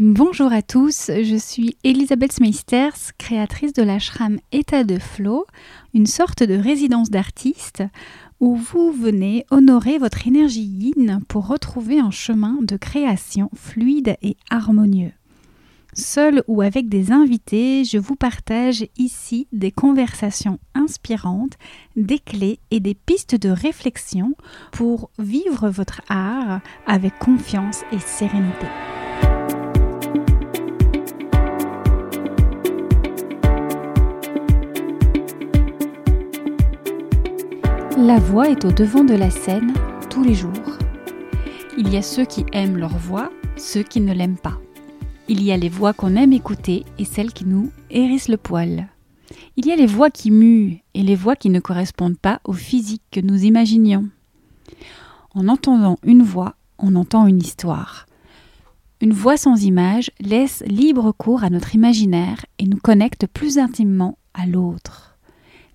[0.00, 5.44] Bonjour à tous, je suis Elisabeth Smeisters, créatrice de l'ashram État de Flow,
[5.92, 7.82] une sorte de résidence d'artiste
[8.38, 14.36] où vous venez honorer votre énergie yin pour retrouver un chemin de création fluide et
[14.50, 15.10] harmonieux.
[15.94, 21.54] Seul ou avec des invités, je vous partage ici des conversations inspirantes,
[21.96, 24.36] des clés et des pistes de réflexion
[24.70, 28.68] pour vivre votre art avec confiance et sérénité.
[38.00, 39.74] La voix est au devant de la scène
[40.08, 40.78] tous les jours.
[41.76, 44.56] Il y a ceux qui aiment leur voix, ceux qui ne l'aiment pas.
[45.26, 48.86] Il y a les voix qu'on aime écouter et celles qui nous hérissent le poil.
[49.56, 52.52] Il y a les voix qui muent et les voix qui ne correspondent pas au
[52.52, 54.08] physique que nous imaginions.
[55.34, 58.06] En entendant une voix, on entend une histoire.
[59.00, 64.18] Une voix sans image laisse libre cours à notre imaginaire et nous connecte plus intimement
[64.34, 65.18] à l'autre.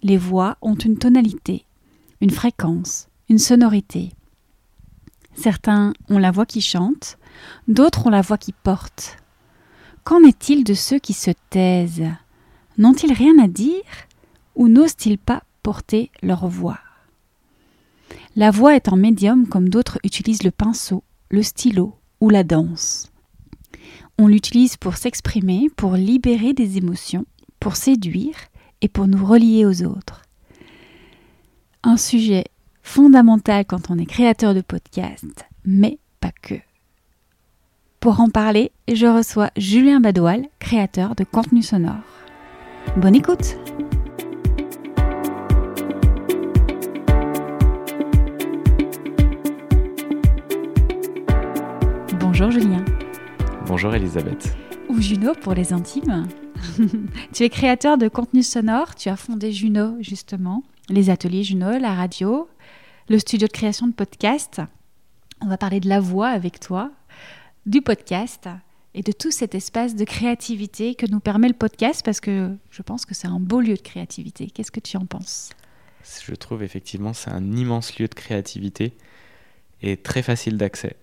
[0.03, 1.65] Les voix ont une tonalité,
[2.23, 4.13] une fréquence, une sonorité.
[5.35, 7.17] Certains ont la voix qui chante,
[7.67, 9.17] d'autres ont la voix qui porte.
[10.05, 12.09] Qu'en est-il de ceux qui se taisent?
[12.77, 13.83] N'ont-ils rien à dire
[14.55, 16.79] ou n'osent-ils pas porter leur voix?
[18.37, 23.11] La voix est un médium comme d'autres utilisent le pinceau, le stylo ou la danse.
[24.17, 27.25] On l'utilise pour s'exprimer, pour libérer des émotions,
[27.59, 28.37] pour séduire
[28.79, 30.22] et pour nous relier aux autres
[31.83, 32.45] un sujet
[32.81, 36.55] fondamental quand on est créateur de podcast, mais pas que.
[37.99, 41.95] Pour en parler, je reçois Julien Badoual, créateur de contenu sonore.
[42.97, 43.57] Bonne écoute
[52.19, 52.83] Bonjour Julien.
[53.67, 54.55] Bonjour Elisabeth.
[54.89, 56.27] Ou Juno pour les intimes.
[57.33, 61.93] tu es créateur de contenu sonore, tu as fondé Juno justement les ateliers Juno, la
[61.93, 62.49] radio,
[63.09, 64.61] le studio de création de podcast.
[65.41, 66.91] On va parler de la voix avec toi,
[67.65, 68.49] du podcast
[68.93, 72.81] et de tout cet espace de créativité que nous permet le podcast parce que je
[72.81, 74.47] pense que c'est un beau lieu de créativité.
[74.47, 75.51] Qu'est-ce que tu en penses?
[76.25, 78.93] Je trouve effectivement c'est un immense lieu de créativité
[79.81, 80.97] et très facile d'accès.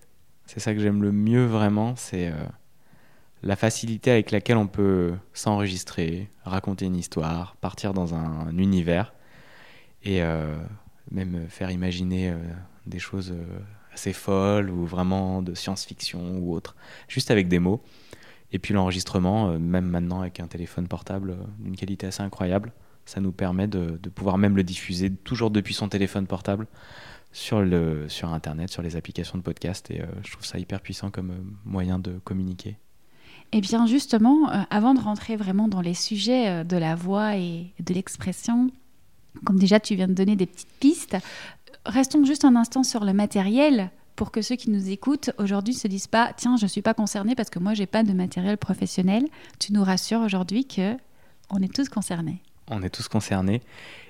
[0.45, 2.35] C'est ça que j'aime le mieux vraiment, c'est euh,
[3.41, 9.13] la facilité avec laquelle on peut s'enregistrer, raconter une histoire, partir dans un univers
[10.03, 10.55] et euh,
[11.11, 12.37] même faire imaginer euh,
[12.85, 13.59] des choses euh,
[13.93, 16.75] assez folles ou vraiment de science-fiction ou autre,
[17.07, 17.81] juste avec des mots.
[18.53, 22.73] Et puis l'enregistrement, même maintenant avec un téléphone portable d'une qualité assez incroyable,
[23.05, 26.67] ça nous permet de, pouvoir même le diffuser toujours depuis son téléphone portable
[27.31, 29.89] sur, le, sur Internet, sur les applications de podcast.
[29.89, 32.77] Et je trouve ça hyper puissant comme moyen de communiquer.
[33.53, 37.93] Eh bien justement, avant de rentrer vraiment dans les sujets de la voix et de
[37.93, 38.69] l'expression,
[39.45, 41.17] comme déjà tu viens de donner des petites pistes,
[41.85, 45.87] restons juste un instant sur le matériel pour que ceux qui nous écoutent aujourd'hui se
[45.87, 49.25] disent pas tiens je suis pas concerné parce que moi j'ai pas de matériel professionnel.
[49.59, 50.95] Tu nous rassures aujourd'hui que
[51.49, 52.41] on est tous concernés.
[52.69, 53.61] On est tous concernés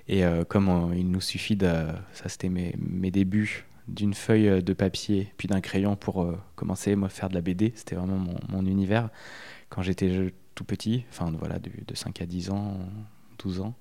[0.08, 1.72] et euh, comme il nous suffit de
[2.14, 6.96] ça c'était mes, mes, débuts d'une feuille de papier puis d'un crayon pour euh, commencer
[7.02, 9.10] à faire de la BD, c'était vraiment mon, mon, univers
[9.70, 12.78] quand j'étais tout petit, enfin voilà de, de 5 à 10 ans,
[13.40, 13.74] 12 ans.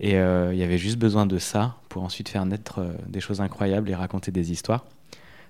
[0.00, 3.20] Et euh, il y avait juste besoin de ça pour ensuite faire naître euh, des
[3.20, 4.84] choses incroyables et raconter des histoires.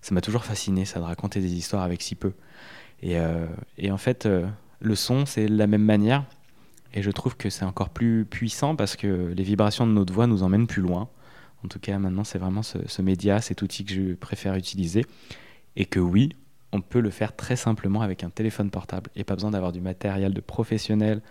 [0.03, 2.33] Ça m'a toujours fasciné, ça, de raconter des histoires avec si peu.
[3.03, 3.47] Et, euh,
[3.91, 4.29] en fait,
[4.81, 6.25] le son, c'est la même manière.
[6.93, 10.27] Et je trouve que c'est encore plus puissant parce que les vibrations de notre voix
[10.27, 11.09] nous emmènent plus loin.
[11.65, 15.07] En tout cas, maintenant, c'est vraiment ce, média, cet outil que je préfère utiliser.
[15.77, 16.31] Et que oui,
[16.73, 19.11] on peut le faire très simplement avec un téléphone portable.
[19.15, 21.23] Et pas besoin d'avoir du matériel de professionnel,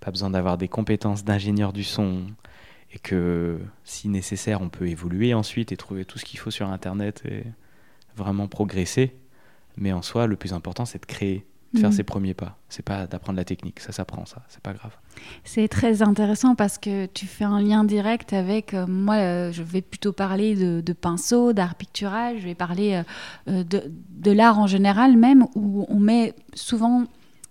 [0.00, 2.26] pas besoin d'avoir des compétences d'ingénieur du son,
[2.92, 6.68] et que si nécessaire, on peut évoluer ensuite et trouver tout ce qu'il faut sur
[6.68, 7.44] Internet et
[8.16, 9.14] vraiment progresser.
[9.76, 11.96] Mais en soi, le plus important, c'est de créer, de faire mhm.
[11.96, 12.58] ses premiers pas.
[12.70, 14.96] C'est pas d'apprendre la technique, ça s'apprend, ça, c'est pas grave.
[15.44, 19.16] C'est très intéressant parce que tu fais un lien direct avec euh, moi.
[19.16, 22.38] Euh, je vais plutôt parler de, pinceau, d'art pictural.
[22.38, 23.02] Je vais parler
[23.48, 27.04] euh, de, de l'art en général, même où on met souvent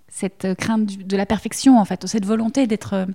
[0.10, 3.08] cette crainte de la perfection, en fait, cette volonté d'être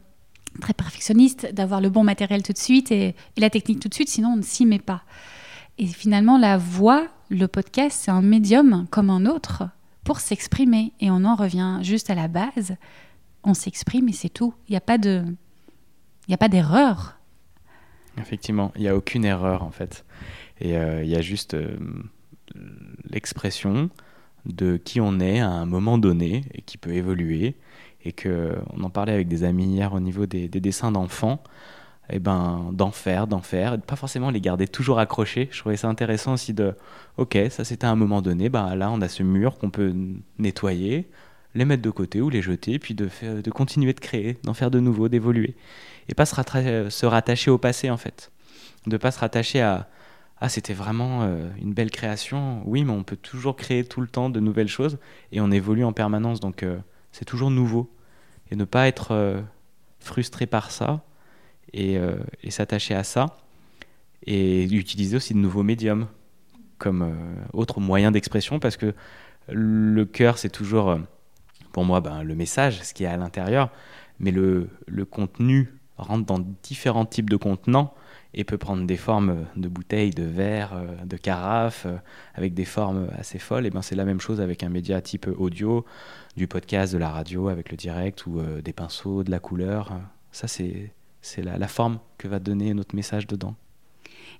[0.60, 4.08] très perfectionniste, d'avoir le bon matériel tout de suite et, la technique tout de suite,
[4.08, 5.02] sinon on ne s'y met pas.
[5.78, 9.64] Et finalement, la voix, le podcast, c'est un médium comme un autre
[10.04, 10.92] pour s'exprimer.
[11.00, 12.76] Et on en revient juste à la base.
[13.42, 14.54] On s'exprime et c'est tout.
[14.68, 15.24] Il n'y a pas de,
[16.50, 17.18] d'erreur.
[18.18, 20.04] Effectivement, il n'y a aucune erreur en fait.
[20.60, 21.76] Et euh, il y a juste euh,
[23.10, 23.90] l'expression,
[24.46, 27.56] de qui on est à un moment donné et qui peut évoluer.
[28.04, 31.42] Et que on en parlait avec des amis hier au niveau des, dessins d'enfants.
[32.10, 35.48] Et eh ben d'en faire, d'en faire, et pas forcément les garder toujours accrochés.
[35.52, 36.74] Je trouvais ça intéressant aussi de,
[37.16, 39.94] ok, ça c'était à un moment donné, ben là on a ce mur qu'on peut
[40.36, 41.08] nettoyer,
[41.54, 44.52] les mettre de côté ou les jeter, puis de, faire, de continuer de créer, d'en
[44.52, 45.54] faire de nouveaux, d'évoluer.
[46.08, 46.34] Et pas se,
[46.90, 48.32] se, rattacher au passé en fait.
[48.86, 49.88] De pas se rattacher à,
[50.44, 52.62] ah c'était vraiment euh, une belle création.
[52.64, 54.98] Oui, mais on peut toujours créer tout le temps de nouvelles choses
[55.30, 56.78] et on évolue en permanence, donc euh,
[57.12, 57.90] c'est toujours nouveau.
[58.50, 59.40] Et ne pas être euh,
[60.00, 61.02] frustré par ça
[61.72, 61.96] et,
[62.42, 63.38] et s'attacher à ça
[64.26, 66.06] et utiliser aussi de nouveaux médiums
[66.76, 67.16] comme
[67.54, 68.94] autre moyen d'expression parce que
[69.48, 70.98] le cœur c'est toujours
[71.72, 73.70] pour moi ben, le message, ce qui est à l'intérieur,
[74.20, 77.94] mais le, le contenu rentre dans différents types de contenants
[78.34, 81.96] et peut prendre des formes de bouteilles, de verres, euh, de carafes, euh,
[82.34, 83.66] avec des formes assez folles.
[83.66, 85.84] Et ben c'est la même chose avec un média type audio,
[86.36, 89.92] du podcast, de la radio, avec le direct ou euh, des pinceaux, de la couleur.
[90.30, 90.92] Ça c'est
[91.38, 93.54] la forme que va donner notre message dedans.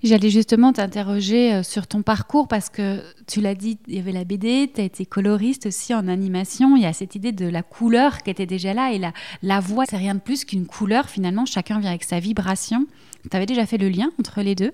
[0.02, 4.24] J'allais justement t'interroger sur ton parcours parce que tu l'as dit, il y avait la
[4.24, 6.74] BD, tu as été coloriste aussi en animation.
[6.76, 9.12] Il y a cette idée de la couleur qui était déjà là et la,
[9.42, 11.46] la voix, c'est rien de plus qu'une couleur finalement.
[11.46, 12.86] Chacun vient avec sa vibration.
[13.30, 14.72] Tu avais déjà fait le lien entre les deux?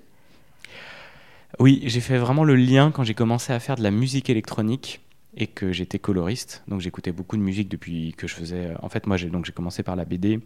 [1.58, 5.00] Oui, j'ai fait vraiment le lien quand j'ai commencé à faire de la musique électronique
[5.36, 6.62] et que j'étais coloriste.
[6.68, 8.74] Donc j'écoutais beaucoup de musique depuis que je faisais.
[8.82, 10.40] En fait, moi, j'ai donc j'ai commencé par la BD.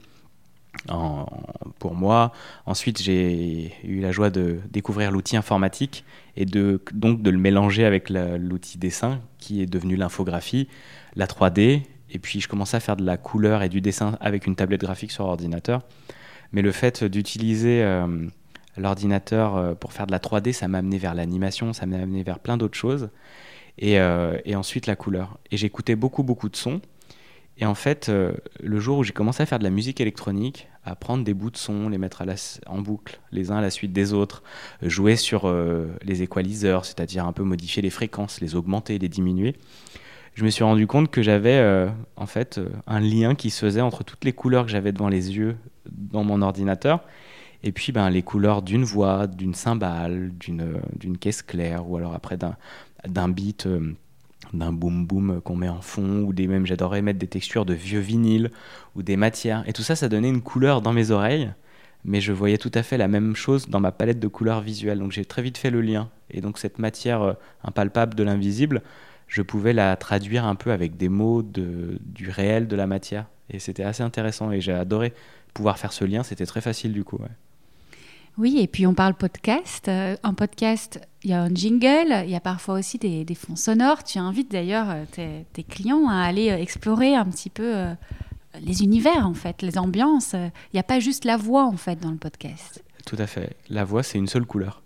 [1.78, 2.32] pour moi.
[2.66, 6.04] Ensuite, j'ai eu la joie de découvrir l'outil informatique
[6.36, 10.68] et de, donc de le mélanger avec l'outil dessin qui est devenu l'infographie,
[11.14, 11.82] la 3D.
[12.10, 14.80] Et puis, je commençais à faire de la couleur et du dessin avec une tablette
[14.80, 15.82] graphique sur ordinateur.
[16.52, 18.26] Mais le fait d'utiliser euh,
[18.76, 22.22] l'ordinateur euh, pour faire de la 3D, ça m'a amené vers l'animation, ça m'a amené
[22.22, 23.10] vers plein d'autres choses.
[23.78, 25.38] Et, euh, ensuite la couleur.
[25.50, 26.80] Et j'écoutais beaucoup, beaucoup de sons.
[27.58, 28.10] Et en fait,
[28.60, 31.50] le jour où j'ai commencé à faire de la musique électronique, à prendre des bouts
[31.50, 32.24] de sons, les mettre
[32.66, 34.42] en boucle, les uns à la suite des autres,
[34.80, 35.54] jouer sur
[36.02, 39.54] les équaliseurs, c'est-à-dire un peu modifier les fréquences, les augmenter, les diminuer,
[40.34, 44.02] je me suis rendu compte que j'avais en fait un lien qui se faisait entre
[44.02, 45.56] toutes les couleurs que j'avais devant les yeux
[45.90, 47.00] dans mon ordinateur.
[47.62, 52.14] Et puis ben, les couleurs d'une voix, d'une cymbale, d'une, euh, caisse claire ou alors
[52.14, 53.68] après d'un, beat,
[54.52, 57.74] d'un boom boom qu'on met en fond ou des même j'adorais mettre des textures de
[57.74, 58.50] vieux vinyles
[58.96, 59.62] ou des matières.
[59.68, 61.52] Et tout ça ça donnait une couleur dans mes oreilles
[62.04, 64.98] mais je voyais tout à fait la même chose dans ma palette de couleurs visuelles.
[64.98, 66.10] Donc j'ai très vite fait le lien.
[66.30, 68.82] Et donc cette matière impalpable de l'invisible
[69.32, 73.24] je pouvais la traduire un peu avec des mots de, du réel, de la matière.
[73.48, 75.14] Et c'était assez intéressant et j'ai adoré
[75.54, 76.22] pouvoir faire ce lien.
[76.22, 77.18] C'était très facile du coup.
[78.38, 79.88] Oui, et puis on parle podcast.
[79.88, 83.34] Euh, en podcast, il y a un jingle, il y a parfois aussi des, des
[83.34, 84.04] fonds sonores.
[84.04, 87.74] Tu invites d'ailleurs euh, tes, tes, clients à aller euh, explorer un petit peu
[88.60, 90.32] les univers, en fait, les ambiances.
[90.32, 92.82] Il n'y a pas juste la voix, en fait, dans le podcast.
[93.04, 93.56] Tout à fait.
[93.68, 94.82] La voix, c'est une seule couleur.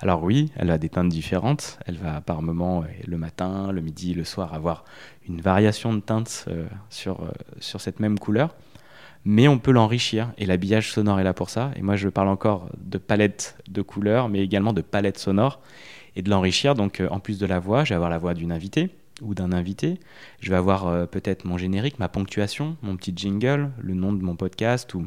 [0.00, 1.78] Alors oui, elle a des teintes différentes.
[1.86, 4.84] Elle va par moments, le matin, le midi, le soir, avoir
[5.28, 6.46] une variation de teintes
[6.88, 7.28] sur,
[7.58, 8.54] sur cette même couleur.
[9.30, 11.70] Mais on peut l'enrichir et l'habillage sonore est là pour ça.
[11.76, 15.60] Et moi, je parle encore de palette de couleurs, mais également de palette sonore
[16.16, 16.74] et de l'enrichir.
[16.74, 18.88] Donc, en plus de la voix, je vais avoir la voix d'une invitée
[19.20, 20.00] ou d'un invité.
[20.40, 24.34] Je vais avoir peut-être mon générique, ma ponctuation, mon petit jingle, le nom de mon
[24.34, 25.06] podcast ou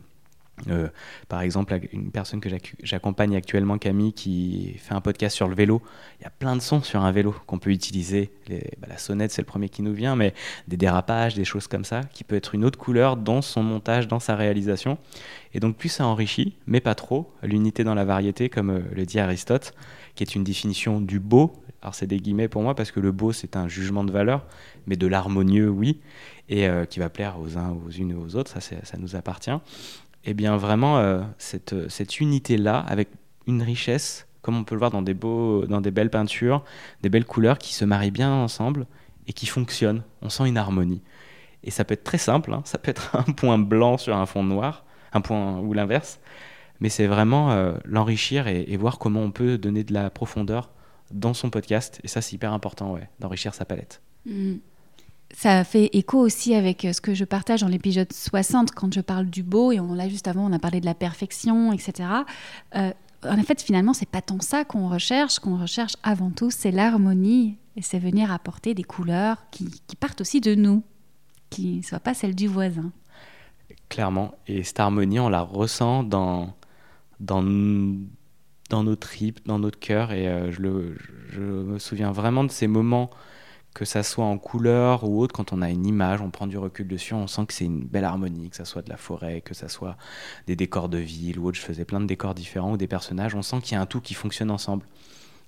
[0.70, 0.88] euh,
[1.28, 2.50] par exemple, une personne que
[2.84, 5.82] j'accompagne actuellement, Camille, qui fait un podcast sur le vélo.
[6.20, 8.32] Il y a plein de sons sur un vélo qu'on peut utiliser.
[8.50, 10.34] Bah, la sonnette, c'est le premier qui nous vient, mais
[10.68, 14.08] des dérapages, des choses comme ça, qui peut être une autre couleur dans son montage,
[14.08, 14.98] dans sa réalisation.
[15.54, 19.06] Et donc, plus ça enrichit, mais pas trop, l'unité dans la variété, comme euh, le
[19.06, 19.74] dit Aristote,
[20.16, 21.54] qui est une définition du beau.
[21.82, 24.46] Alors, c'est des guillemets pour moi, parce que le beau, c'est un jugement de valeur,
[24.88, 26.00] mais de l'harmonieux, oui,
[26.48, 29.16] et euh, qui va plaire aux uns, aux unes et aux autres, ça, ça nous
[29.16, 29.52] appartient
[30.24, 33.10] et eh bien vraiment euh, cette, cette unité-là, avec
[33.48, 36.64] une richesse, comme on peut le voir dans des, beaux, dans des belles peintures,
[37.02, 38.86] des belles couleurs qui se marient bien ensemble
[39.28, 40.04] et qui fonctionnent.
[40.22, 41.02] On sent une harmonie.
[41.64, 42.62] Et ça peut être très simple, hein.
[42.66, 46.20] ça peut être un point blanc sur un fond noir, un point ou l'inverse,
[46.80, 50.72] mais c'est vraiment euh, l'enrichir et, voir comment on peut donner de la profondeur
[51.12, 52.00] dans son podcast.
[52.04, 54.02] Et ça, c'est hyper important, ouais, d'enrichir sa palette.
[54.26, 54.56] Mmh.
[55.34, 59.02] Ça fait écho aussi avec euh, ce que je partage dans l'épisode 60 quand je
[59.02, 62.10] parle du beau, et on l'a juste avant, on a parlé de la perfection, etc.
[62.76, 62.92] Euh,
[63.24, 65.40] en fait, finalement, c'est pas tant ça qu'on recherche.
[65.40, 69.70] qu'on recherche avant tout, c'est l'harmonie, et c'est venir apporter des couleurs qui,
[70.00, 70.84] partent aussi de nous,
[71.50, 72.92] qui ne soient pas celles du voisin.
[73.90, 74.34] Clairement.
[74.48, 76.54] Et cette harmonie, on la ressent dans,
[77.20, 77.44] dans,
[78.70, 80.12] dans nos tripes, dans notre cœur.
[80.12, 83.10] Et euh, je, me souviens vraiment de ces moments
[83.74, 86.58] que ça soit en couleur ou autre, quand on a une image, on prend du
[86.58, 89.42] recul dessus, on sent que c'est une belle harmonie, que ça soit de la forêt,
[89.42, 89.98] que ça soit
[90.48, 91.58] des décors de ville ou autre.
[91.58, 93.34] Je faisais plein de décors différents ou des personnages.
[93.34, 94.86] On sent qu'il y a un tout qui fonctionne ensemble.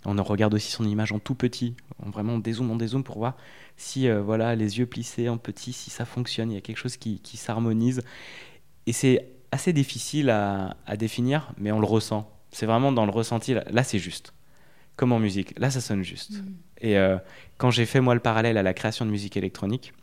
[0.06, 1.76] On regarde aussi son image en tout petit.
[2.00, 3.36] Vraiment on dézoome, on dézoome pour voir
[3.78, 6.52] si euh, voilà les yeux plissés en petit, si ça fonctionne.
[6.52, 8.02] Il y a quelque chose qui, s'harmonise.
[8.86, 12.30] Et c'est assez difficile à, définir, mais on le ressent.
[12.52, 13.54] C'est vraiment dans le ressenti.
[13.54, 14.33] Là, c'est juste.
[14.96, 15.58] Comme en musique.
[15.60, 16.32] Là, ça sonne juste.
[16.32, 16.54] Mm.
[16.82, 17.18] Et euh,
[17.58, 19.94] quand j'ai fait moi le parallèle à la création de musique électronique,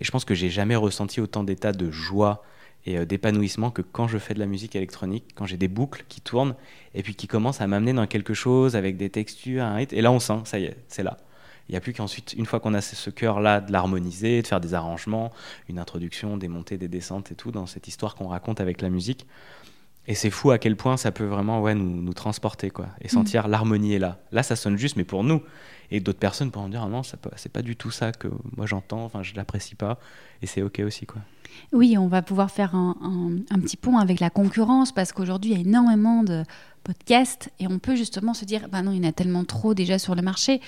[0.00, 2.44] et je pense que j'ai jamais ressenti autant d'état de joie
[2.86, 6.04] et euh, d'épanouissement que quand je fais de la musique électronique, quand j'ai des boucles
[6.08, 6.54] qui tournent
[6.94, 10.00] et puis qui commencent à m'amener dans quelque chose avec des textures, un rythme, et
[10.00, 11.16] là on sent, ça y est, c'est là.
[11.68, 14.60] Il n'y a plus qu'ensuite, une fois qu'on a ce cœur-là, de l'harmoniser, de faire
[14.60, 15.32] des arrangements,
[15.68, 18.88] une introduction, des montées, des descentes et tout dans cette histoire qu'on raconte avec la
[18.88, 19.26] musique.
[20.08, 23.08] Et c'est fou à quel point ça peut vraiment ouais, nous, nous transporter quoi, et
[23.08, 23.50] sentir mm.
[23.50, 24.18] l'harmonie est là.
[24.32, 25.42] Là, ça sonne juste, mais pour nous.
[25.90, 29.04] Et d'autres personnes pourront dire ah non, c'est pas du tout ça que moi j'entends,
[29.04, 29.98] enfin je l'apprécie pas,
[30.42, 31.22] et c'est ok aussi quoi.
[31.72, 32.94] Oui, on va pouvoir faire un,
[33.50, 36.44] un, petit pont avec la concurrence parce qu'aujourd'hui il y a énormément de
[36.84, 39.72] podcasts et on peut justement se dire bah non, il y en a tellement trop
[39.72, 40.60] déjà sur le marché.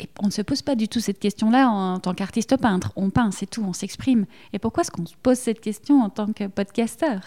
[0.00, 2.92] Et on ne se pose pas du tout cette question-là en tant qu'artiste peintre.
[2.96, 4.26] On peint, c'est tout, on s'exprime.
[4.52, 7.20] Et pourquoi est-ce qu'on se pose cette question en tant que podcasteur?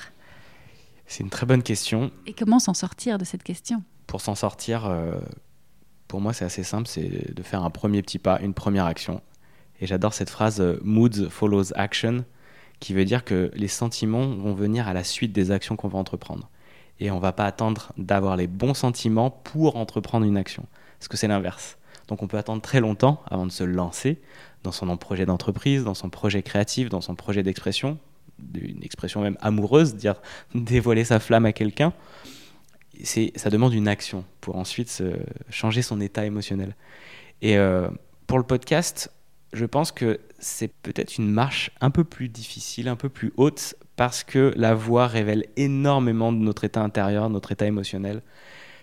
[1.08, 2.12] C'est une très bonne question.
[2.26, 3.84] Et comment s'en sortir de cette question?
[4.08, 5.20] Pour s'en sortir, euh,
[6.08, 9.22] pour moi, c'est assez simple, c'est de faire un premier petit pas, une première action.
[9.82, 12.26] Et j'adore cette phrase euh, Moods follows action,
[12.80, 15.98] qui veut dire que les sentiments vont venir à la suite des actions qu'on va
[15.98, 16.50] entreprendre.
[17.00, 20.66] Et on ne va pas attendre d'avoir les bons sentiments pour entreprendre une action.
[21.00, 21.78] Parce que c'est l'inverse.
[22.08, 24.22] Donc on peut attendre très longtemps avant de se lancer
[24.64, 27.98] dans son projet d'entreprise, dans son projet créatif, dans son projet d'expression,
[28.54, 30.22] une expression même amoureuse, dire
[30.56, 31.94] dévoiler sa flamme à quelqu'un,
[33.04, 35.04] c'est ça demande une action pour ensuite
[35.50, 36.76] changer son état émotionnel.
[37.42, 37.90] Et euh,
[38.28, 39.12] pour le podcast,
[39.54, 43.76] je pense que c'est peut-être une marche un peu plus difficile, un peu plus haute,
[43.96, 48.22] parce que la voix révèle énormément de notre état intérieur, notre état émotionnel.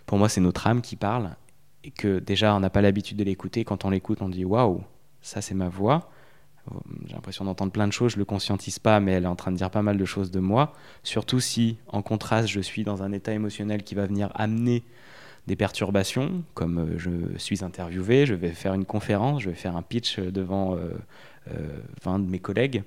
[0.07, 1.37] Pour moi, c'est notre âme qui parle,
[1.85, 3.65] et que déjà, on n'a pas l'habitude de l'écouter.
[3.65, 4.83] Quand on l'écoute, on dit waouh,
[5.21, 6.11] ça c'est ma voix.
[7.07, 9.51] J'ai l'impression d'entendre plein de choses, je le conscientise pas, mais elle est en train
[9.51, 10.75] de dire pas mal de choses de moi.
[11.03, 14.85] Surtout si, en contraste, je suis dans un état émotionnel qui va venir amener
[15.47, 19.77] des perturbations, comme euh, je suis interviewé, je vais faire une conférence, je vais faire
[19.77, 20.93] un pitch devant 20 euh,
[21.51, 22.85] euh, de mes collègues.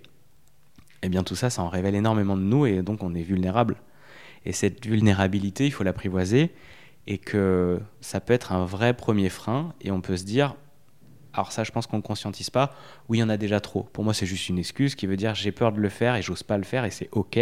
[1.01, 3.75] Eh bien tout ça, ça en révèle énormément de nous et donc on est vulnérable.
[4.45, 6.51] Et cette vulnérabilité, il faut l'apprivoiser
[7.07, 10.55] et que ça peut être un vrai premier frein et on peut se dire
[11.35, 12.73] alors ça, je pense qu'on ne conscientise pas.
[13.09, 13.83] Oui, il y en a déjà trop.
[13.93, 16.21] Pour moi, c'est juste une excuse qui veut dire j'ai peur de le faire et
[16.21, 17.37] j'ose pas le faire et c'est ok.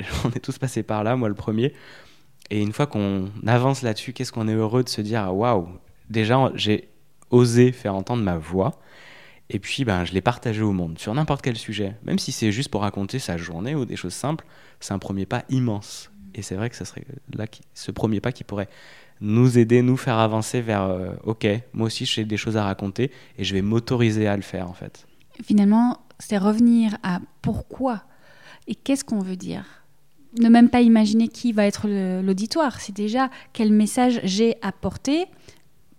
[0.24, 1.72] On est tous passés par là, moi le premier.
[2.50, 5.68] Et une fois qu'on avance là-dessus, qu'est-ce qu'on est heureux de se dire waouh,
[6.10, 6.88] déjà j'ai
[7.30, 8.78] osé faire entendre ma voix.
[9.48, 11.94] Et puis, ben, je l'ai partagé au monde sur n'importe quel sujet.
[12.02, 14.44] Même si c'est juste pour raconter sa journée ou des choses simples,
[14.80, 16.10] c'est un premier pas immense.
[16.34, 17.04] Et c'est vrai que ce serait
[17.34, 18.68] là ce premier pas qui pourrait
[19.20, 23.10] nous aider, nous faire avancer vers euh, OK, moi aussi j'ai des choses à raconter
[23.38, 25.06] et je vais m'autoriser à le faire en fait.
[25.42, 28.02] Finalement, c'est revenir à pourquoi
[28.66, 29.64] et qu'est-ce qu'on veut dire.
[30.38, 31.88] Ne même pas imaginer qui va être
[32.22, 35.26] l'auditoire, c'est déjà quel message j'ai à porter,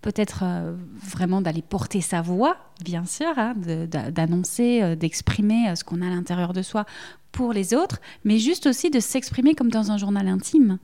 [0.01, 6.01] peut-être euh, vraiment d'aller porter sa voix, bien sûr, hein, d'annoncer, euh, d'exprimer ce qu'on
[6.01, 6.85] a à l'intérieur de soi
[7.31, 10.77] pour les autres, mais juste aussi de s'exprimer comme dans un journal intime.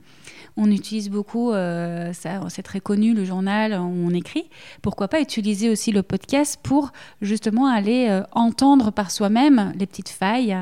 [0.56, 4.48] On utilise beaucoup, euh, ça, c'est très connu, le journal où on écrit.
[4.82, 10.10] Pourquoi pas utiliser aussi le podcast pour justement aller euh, entendre par soi-même les petites
[10.10, 10.56] failles,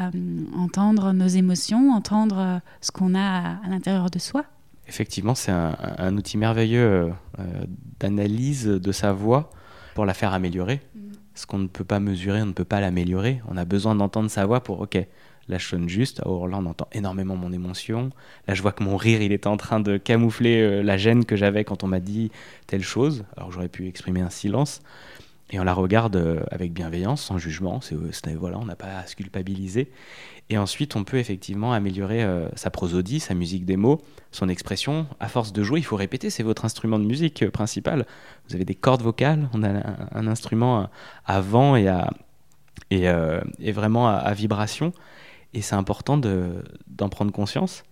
[0.00, 0.10] euh,
[0.56, 4.44] entendre nos émotions, entendre ce qu'on a à, l'intérieur de soi
[4.88, 7.12] Effectivement, c'est un, outil merveilleux
[7.98, 9.50] d'analyse de sa voix
[9.94, 10.80] pour la faire améliorer.
[10.94, 11.00] Mm.
[11.34, 13.42] Ce qu'on ne peut pas mesurer, on ne peut pas l'améliorer.
[13.48, 14.96] On a besoin d'entendre sa voix pour, ok,
[15.48, 16.20] Là, je sonne juste.
[16.20, 18.10] Alors là, on entend énormément mon émotion.
[18.48, 21.24] Là, je vois que mon rire, il est en train de camoufler euh, la gêne
[21.24, 22.32] que j'avais quand on m'a dit
[22.66, 23.24] telle chose.
[23.36, 24.82] Alors j'aurais pu exprimer un silence.
[25.50, 27.80] Et on la regarde euh, avec bienveillance, sans jugement.
[27.80, 29.88] C'est, euh, voilà, on n'a pas à se culpabiliser.
[30.50, 32.24] Et ensuite, on peut effectivement améliorer
[32.54, 34.00] sa prosodie, sa musique des mots,
[34.30, 35.08] son expression.
[35.18, 36.30] À force de jouer, il faut répéter.
[36.30, 38.06] C'est votre instrument de musique principal.
[38.48, 39.48] Vous avez des cordes vocales.
[39.54, 39.70] On a
[40.12, 40.88] un, instrument
[41.24, 42.14] à, vent et, à,
[42.92, 44.92] et, vraiment à vibration
[45.56, 47.82] et c'est important d'en prendre conscience.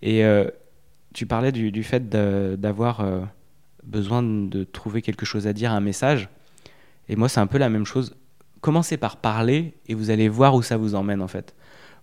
[0.00, 0.48] Et euh,
[1.12, 3.20] tu parlais du, fait d'avoir euh,
[3.84, 6.30] besoin de trouver quelque chose à dire, un message.
[7.10, 8.16] Et moi, c'est un peu la même chose.
[8.62, 11.54] Commencez par parler et vous allez voir où ça vous emmène en fait.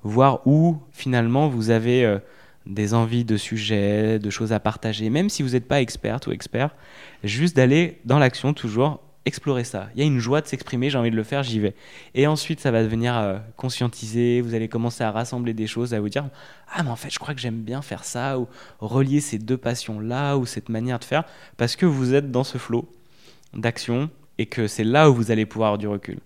[0.04, 2.20] Voir où finalement vous avez euh,
[2.68, 6.32] des envies de sujets, de choses à partager, même si vous n'êtes pas experte ou
[6.32, 6.76] expert,
[7.24, 9.90] juste d'aller dans l'action toujours explorer ça.
[9.94, 11.76] Il y a une joie de s'exprimer, j'ai envie de le faire, j'y vais.
[12.16, 16.00] Et ensuite, ça va devenir euh, conscientiser, vous allez commencer à rassembler des choses, à
[16.00, 16.26] vous dire
[16.74, 18.48] Ah, mais en fait, je crois que j'aime bien faire ça, ou
[18.80, 21.26] relier ces deux passions-là, ou cette manière de faire,
[21.58, 22.90] parce que vous êtes dans ce flot
[23.54, 26.20] d'action et que c'est là où vous allez pouvoir avoir du recul.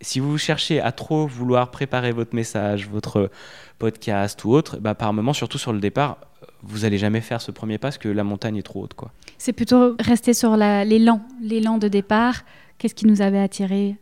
[0.00, 3.30] Si vous cherchez à trop vouloir préparer votre message, votre
[3.78, 6.18] podcast ou autre, bah, par moment, surtout sur le départ,
[6.62, 8.94] vous allez jamais faire ce premier pas parce que la montagne est trop haute.
[8.94, 9.10] quoi.
[9.38, 12.42] C'est plutôt rester sur l'élan, l'élan de départ.
[12.78, 13.96] Qu'est-ce qui nous avait attiré?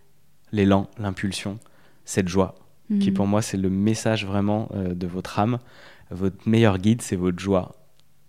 [0.53, 1.59] L'élan, l'impulsion,
[2.05, 2.55] cette joie,
[3.01, 3.15] qui Mhm.
[3.15, 5.59] pour moi c'est le message vraiment euh, de votre âme.
[6.11, 7.75] Votre meilleur guide, c'est votre joie.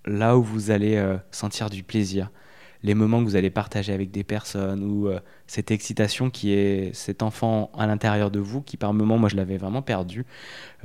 [0.06, 2.30] Là où vous allez euh, sentir du plaisir,
[2.86, 6.94] les moments que vous allez partager avec des personnes, ou euh, cette excitation qui est
[6.94, 10.26] cet enfant à l'intérieur de vous, qui par moments, moi je l'avais vraiment perdu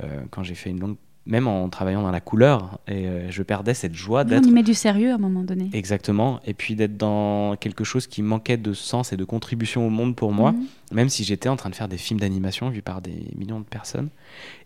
[0.03, 0.97] euh, quand j'ai fait une longue...
[1.27, 4.51] Même en travaillant dans la couleur, et euh, je perdais cette joie On d'être y
[4.51, 5.69] met du sérieux à un moment donné.
[5.71, 9.91] Exactement, et puis d'être dans quelque chose qui manquait de sens et de contribution au
[9.91, 10.65] monde pour moi, Mhm.
[10.93, 13.65] même si j'étais en train de faire des films d'animation vus par des millions de
[13.65, 14.09] personnes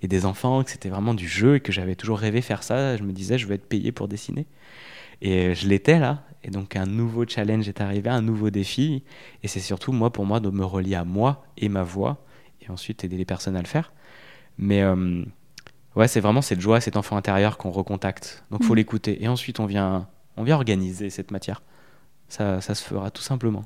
[0.01, 2.95] et des enfants, que c'était vraiment du jeu et que j'avais toujours rêvé faire ça,
[2.95, 4.45] je me disais je vais être payé pour dessiner.
[5.21, 9.03] Et je l'étais là, et donc un nouveau challenge est arrivé, un nouveau défi,
[9.41, 12.23] et c'est surtout moi pour moi de me relier à moi et ma voix,
[12.61, 13.91] et ensuite aider les personnes à le faire.
[14.59, 15.25] Mais euh,
[15.95, 18.43] ouais, c'est vraiment cette joie, cet enfant intérieur qu'on recontacte.
[18.51, 18.77] Donc faut Mhm.
[18.77, 21.63] l'écouter, et ensuite on vient, on vient organiser cette matière.
[22.27, 23.65] Ça, ça se fera tout simplement.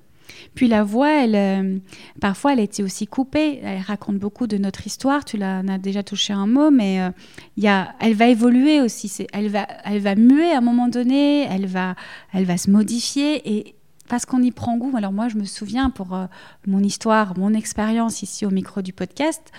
[0.56, 1.78] Puis la voix, elle, euh,
[2.22, 3.60] parfois, elle a été aussi coupée.
[3.64, 5.26] Elle raconte beaucoup de notre histoire.
[5.26, 7.10] Tu l'as, as déjà touché un mot, mais euh,
[7.58, 9.28] y a, elle va évoluer aussi.
[9.34, 11.44] Elle va, elle va muer à un moment donné.
[11.44, 11.96] Elle va,
[12.34, 13.76] elle va se modifier et
[14.10, 14.92] parce qu'on y prend goût.
[14.98, 16.26] Alors moi, je me souviens pour euh,
[16.68, 19.52] mon histoire, mon expérience ici au micro du podcast.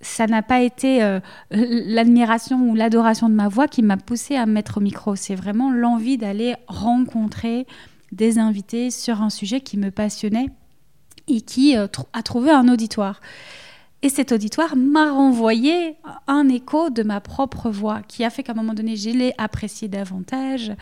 [0.00, 1.18] Ça n'a pas été euh,
[1.50, 5.16] l'admiration ou l'adoration de ma voix qui m'a poussée à me mettre au micro.
[5.16, 7.66] C'est vraiment l'envie d'aller rencontrer
[8.14, 10.48] des invités sur un sujet qui me passionnait
[11.28, 13.20] et qui euh, a trouvé un auditoire.
[14.02, 18.52] Et cet auditoire m'a renvoyé un écho de ma propre voix, qui a fait qu'à
[18.52, 20.72] un moment donné, je l'ai apprécié davantage.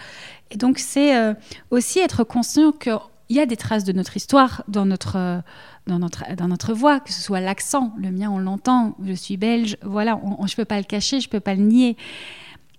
[0.50, 1.32] Et donc, c'est euh,
[1.70, 2.98] aussi être conscient qu'il
[3.30, 5.38] y a des traces de notre histoire dans notre, euh,
[5.86, 9.36] dans notre, dans notre voix, que ce soit l'accent, le mien, on l'entend, je suis
[9.36, 11.96] belge, voilà, on- je ne peux pas le cacher, je ne peux pas le nier.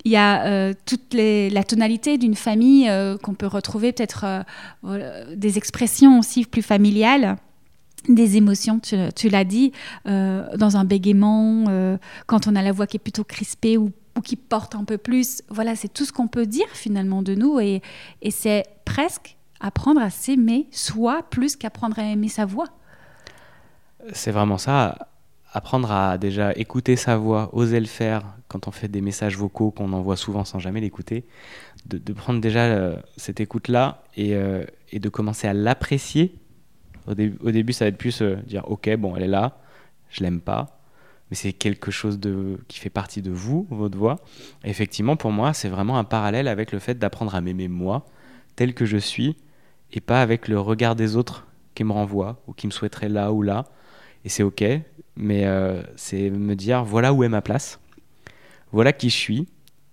[0.04, 4.44] Il y a euh, toute la tonalité d'une famille euh, qu'on peut retrouver, peut-être
[4.84, 7.36] euh, des expressions aussi plus familiales,
[8.08, 9.72] des émotions, tu, l'as dit,
[10.04, 11.64] dans un bégaiement,
[12.26, 15.42] quand on a la voix qui est plutôt crispée ou, qui porte un peu plus.
[15.48, 17.80] Voilà, c'est tout ce qu'on peut dire finalement de nous et
[18.28, 22.68] c'est presque apprendre à s'aimer soi plus qu'apprendre à aimer sa voix.
[24.12, 24.98] C'est vraiment ça.
[25.56, 29.70] Apprendre à déjà écouter sa voix, oser le faire quand on fait des messages vocaux
[29.70, 31.24] qu'on envoie souvent sans jamais l'écouter.
[31.86, 36.34] De, prendre déjà euh, cette écoute-là et, euh, et de commencer à l'apprécier.
[37.06, 39.58] Au, dé- au début, ça va être plus euh, dire Ok, bon, elle est là,
[40.10, 40.80] je l'aime pas,
[41.30, 44.16] mais c'est quelque chose de, qui fait partie de vous, votre voix.
[44.64, 48.06] Effectivement, pour moi, c'est vraiment un parallèle avec le fait d'apprendre à m'aimer moi,
[48.56, 49.36] tel que je suis,
[49.92, 53.32] et pas avec le regard des autres qui me renvoient ou qui me souhaiteraient là
[53.32, 53.66] ou là.
[54.24, 54.64] Et c'est ok,
[55.16, 57.80] mais euh, c'est me dire voilà où est ma place,
[58.72, 59.48] voilà qui je suis,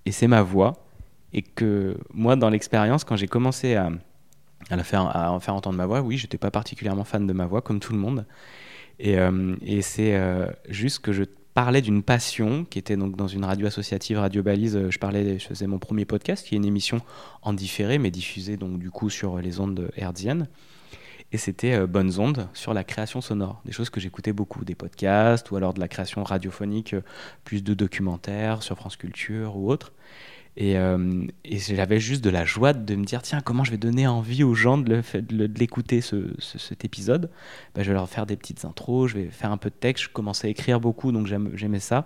[0.06, 0.86] et c'est ma voix.
[1.34, 3.90] Et que moi, dans l'expérience, quand j'ai commencé à,
[4.70, 7.32] à, la faire, à en faire entendre ma voix, oui, j'étais pas particulièrement fan de
[7.32, 8.26] ma voix, comme tout le monde.
[9.00, 13.28] Et, euh, et c'est euh, juste que je parlais d'une passion qui était donc dans
[13.28, 14.90] une radio associative, Radio Balise.
[14.90, 17.00] Je parlais, je faisais mon premier podcast, qui est une émission
[17.44, 20.48] en différé, mais diffusée donc du coup sur les ondes hertziennes.
[21.34, 24.76] Et c'était euh, Bonnes Ondes sur la création sonore, des choses que j'écoutais beaucoup, des
[24.76, 27.02] podcasts ou alors de la création radiophonique, euh,
[27.46, 29.94] plus de documentaires sur France Culture ou autre.
[30.58, 33.78] Et, euh, et j'avais juste de la joie de me dire tiens, comment je vais
[33.78, 35.02] donner envie aux gens de
[35.58, 37.30] l'écouter ce, ce- cet épisode?
[37.74, 40.04] Ben, Je vais leur faire des petites intros, je vais faire un peu de texte.
[40.06, 42.06] Je commençais à écrire beaucoup, donc j'aimais ça,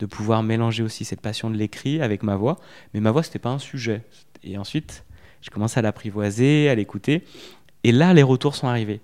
[0.00, 2.58] de pouvoir mélanger aussi cette passion de l'écrit avec ma voix.
[2.92, 4.02] Mais ma voix, c'était pas un sujet.
[4.44, 5.04] Et ensuite,
[5.40, 7.24] je commençais à l'apprivoiser, à l'écouter.
[7.84, 9.00] Et là, les retours sont arrivés.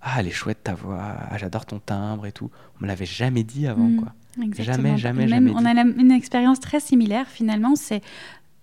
[0.00, 2.50] Ah, elle est chouette ta voix, ah, j'adore ton timbre et tout.
[2.78, 3.96] On me l'avait jamais dit avant, Mm.
[3.96, 4.12] quoi.
[4.42, 4.76] Exactement.
[4.96, 5.78] Jamais, jamais, Même, jamais On dit.
[5.78, 7.74] a une expérience très similaire finalement.
[7.74, 8.02] C'est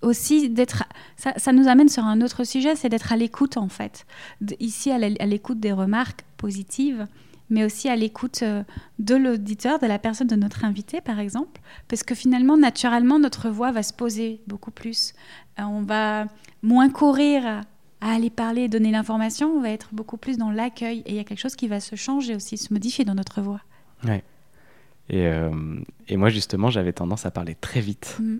[0.02, 0.84] aussi d'être.
[1.18, 4.06] Ça, ça nous amène sur un autre sujet, c'est d'être à l'écoute en fait.
[4.40, 7.08] D- ici, à l'écoute des remarques positives,
[7.50, 8.64] mais aussi à l'écoute euh,
[9.00, 13.50] de l'auditeur, de la personne de notre invité par exemple, parce que finalement, naturellement, notre
[13.50, 15.14] voix va se poser beaucoup plus.
[15.60, 16.28] Euh, on va
[16.64, 17.62] moins courir
[18.06, 21.00] à, aller parler, donner l'information, on va être beaucoup plus dans l'accueil.
[21.06, 23.42] Et il y a quelque chose qui va se changer aussi, se modifier dans notre
[23.42, 23.62] voix.
[25.10, 25.52] Et, euh,
[26.08, 28.18] et moi, justement, j'avais tendance à parler très vite.
[28.20, 28.38] Mm.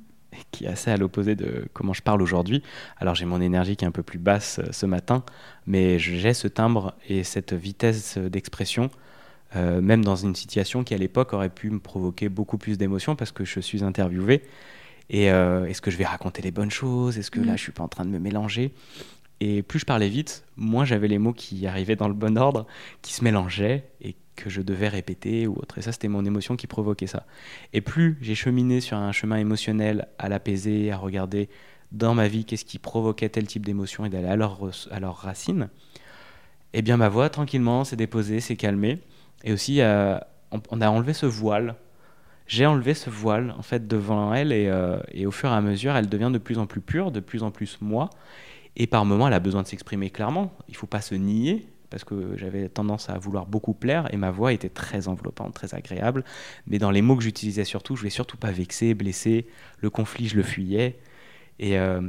[0.52, 2.64] qui est assez à l'opposé de comment je parle aujourd'hui.
[2.98, 5.24] Alors j'ai mon énergie qui est un peu plus basse euh, ce matin,
[5.66, 8.90] mais j'ai ce timbre et cette vitesse d'expression,
[9.56, 13.16] euh, même dans une situation qui à l'époque aurait pu me provoquer beaucoup plus d'émotions
[13.16, 14.44] parce que je suis interviewé.
[15.10, 17.18] Et euh, est-ce que je vais raconter les bonnes choses?
[17.18, 17.58] Est-ce que là mm.
[17.58, 18.74] je suis pas en train de me mélanger?
[19.48, 22.66] Et plus je parlais vite, moins j'avais les mots qui arrivaient dans le bon ordre,
[23.04, 25.78] qui se mélangeaient et que je devais répéter ou autre.
[25.78, 27.28] Et ça, c'était mon émotion qui provoquait ça.
[27.72, 31.48] Et plus j'ai cheminé sur un chemin émotionnel à l'apaiser, à regarder
[31.92, 35.16] dans ma vie qu'est-ce qui provoquait tel type d'émotion et d'aller à leurs à leur
[35.16, 35.70] racines,
[36.74, 38.98] eh bien ma voix tranquillement s'est déposée, s'est calmée.
[39.44, 40.18] Et aussi, euh,
[40.72, 41.76] on, a enlevé ce voile.
[42.48, 45.96] J'ai enlevé ce voile en fait devant elle euh, et, au fur et à mesure,
[45.96, 48.10] elle devient de plus en plus pure, de plus en plus moi.
[48.78, 50.54] Et par moments, elle a besoin de s'exprimer clairement.
[50.68, 54.18] Il ne faut pas se nier parce que j'avais tendance à vouloir beaucoup plaire et
[54.18, 56.24] ma voix était très enveloppante, très agréable.
[56.68, 59.48] Mais dans les mots que j'utilisais surtout, je voulais surtout pas vexer, blesser.
[59.80, 61.00] Le conflit, je le fuyais.
[61.60, 62.02] Et euh,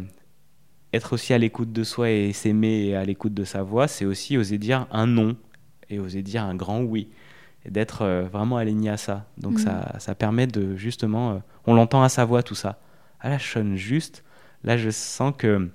[0.92, 4.36] être aussi à l'écoute de soi et s'aimer à l'écoute de sa voix, c'est aussi
[4.36, 5.36] oser dire un non
[5.88, 7.10] et oser dire un grand oui.
[7.64, 9.28] Et d'être euh, vraiment aligné à ça.
[9.38, 9.58] Donc mmh.
[9.58, 11.32] ça, ça, permet de justement.
[11.32, 12.80] Euh, on l'entend à sa voix tout ça.
[13.20, 14.24] Ah là, je sonne juste.
[14.64, 15.70] Là, je sens que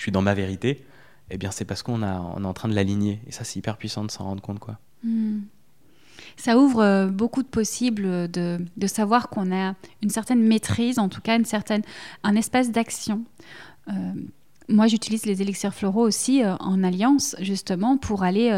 [0.00, 0.82] je suis dans ma vérité
[1.30, 3.20] eh bien c'est parce qu'on on est en train de l'aligner.
[3.26, 4.58] Et ça, c'est hyper puissant de s'en rendre compte.
[4.58, 4.78] quoi.
[5.04, 5.40] Hmm.
[6.36, 11.08] Ça ouvre euh, beaucoup de possibles de, de savoir qu'on a une certaine maîtrise, en
[11.08, 11.82] tout cas une certaine,
[12.24, 13.22] un espace d'action.
[13.88, 14.12] Euh,
[14.68, 18.50] moi, j'utilise les élixirs floraux aussi euh, en alliance, justement, pour aller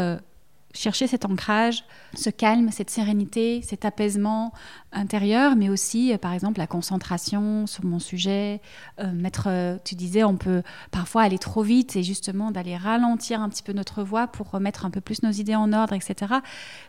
[0.73, 4.51] chercher cet ancrage, ce calme, cette sérénité, cet apaisement
[4.91, 8.59] intérieur, mais aussi, euh, par exemple, la concentration sur mon sujet.
[8.99, 13.41] Euh, mettre, euh, tu disais, on peut parfois aller trop vite et justement d'aller ralentir
[13.41, 16.33] un petit peu notre voix pour remettre un peu plus nos idées en ordre, etc.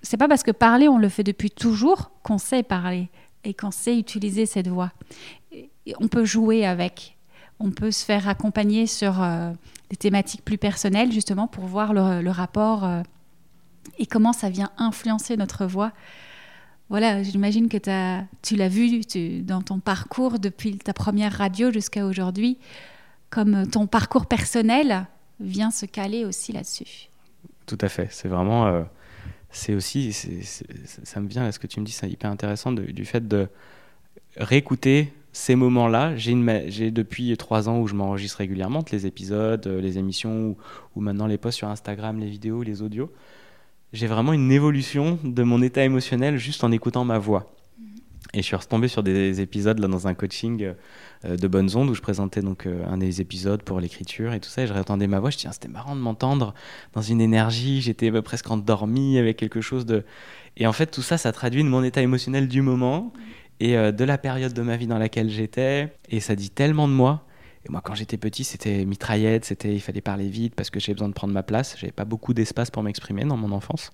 [0.02, 3.10] C'est pas parce que parler, on le fait depuis toujours qu'on sait parler
[3.44, 4.92] et qu'on sait utiliser cette voix.
[6.00, 7.18] on peut jouer avec.
[7.60, 9.14] On peut se faire accompagner sur
[9.90, 12.88] des thématiques plus personnelles, justement, pour voir le, le rapport
[13.98, 15.92] et comment ça vient influencer notre voix.
[16.90, 17.78] Voilà, j'imagine que
[18.42, 19.00] tu l'as vu
[19.42, 22.58] dans ton parcours depuis ta première radio jusqu'à aujourd'hui,
[23.30, 25.06] comme ton parcours personnel
[25.40, 27.08] vient se caler aussi là-dessus.
[27.66, 28.82] Tout à fait, c'est vraiment, euh,
[29.50, 33.04] c'est aussi, ça me vient à ce que tu me dis, c'est hyper intéressant du
[33.06, 33.48] fait de
[34.36, 36.16] réécouter ces moments-là.
[36.16, 40.56] J'ai depuis trois ans où je m'enregistre régulièrement, les épisodes, euh, les émissions,
[40.94, 43.10] ou maintenant les posts sur Instagram, les vidéos, les audios
[43.94, 47.54] j'ai vraiment une évolution de mon état émotionnel juste en écoutant ma voix.
[48.34, 50.72] Et je suis retombé sur des épisodes là, dans un coaching
[51.24, 54.40] euh, de Bonnes Ondes où je présentais donc euh, un des épisodes pour l'écriture et
[54.40, 54.62] tout ça.
[54.62, 55.30] Et je réentendais ma voix.
[55.30, 56.52] Je me disais, c'était marrant de m'entendre
[56.94, 57.80] dans une énergie.
[57.80, 60.02] J'étais euh, presque endormi avec quelque chose de.
[60.56, 63.12] Et en fait, tout ça, ça traduit de mon état émotionnel du moment
[63.60, 65.92] et de la période de ma vie dans laquelle j'étais.
[66.10, 67.24] Et ça dit tellement de moi.
[67.66, 70.94] Et moi, quand j'étais petit, c'était mitraillette, c'était il fallait parler vite parce que j'avais
[70.94, 71.76] besoin de prendre ma place.
[71.78, 73.92] J'avais pas beaucoup d'espace pour m'exprimer dans mon enfance.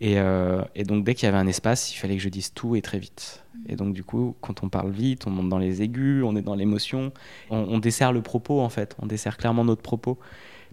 [0.00, 2.52] Et, euh, et donc, dès qu'il y avait un espace, il fallait que je dise
[2.52, 3.44] tout et très vite.
[3.68, 6.42] Et donc, du coup, quand on parle vite, on monte dans les aigus, on est
[6.42, 7.12] dans l'émotion,
[7.50, 10.18] on, dessert le propos en fait, on dessert clairement notre propos.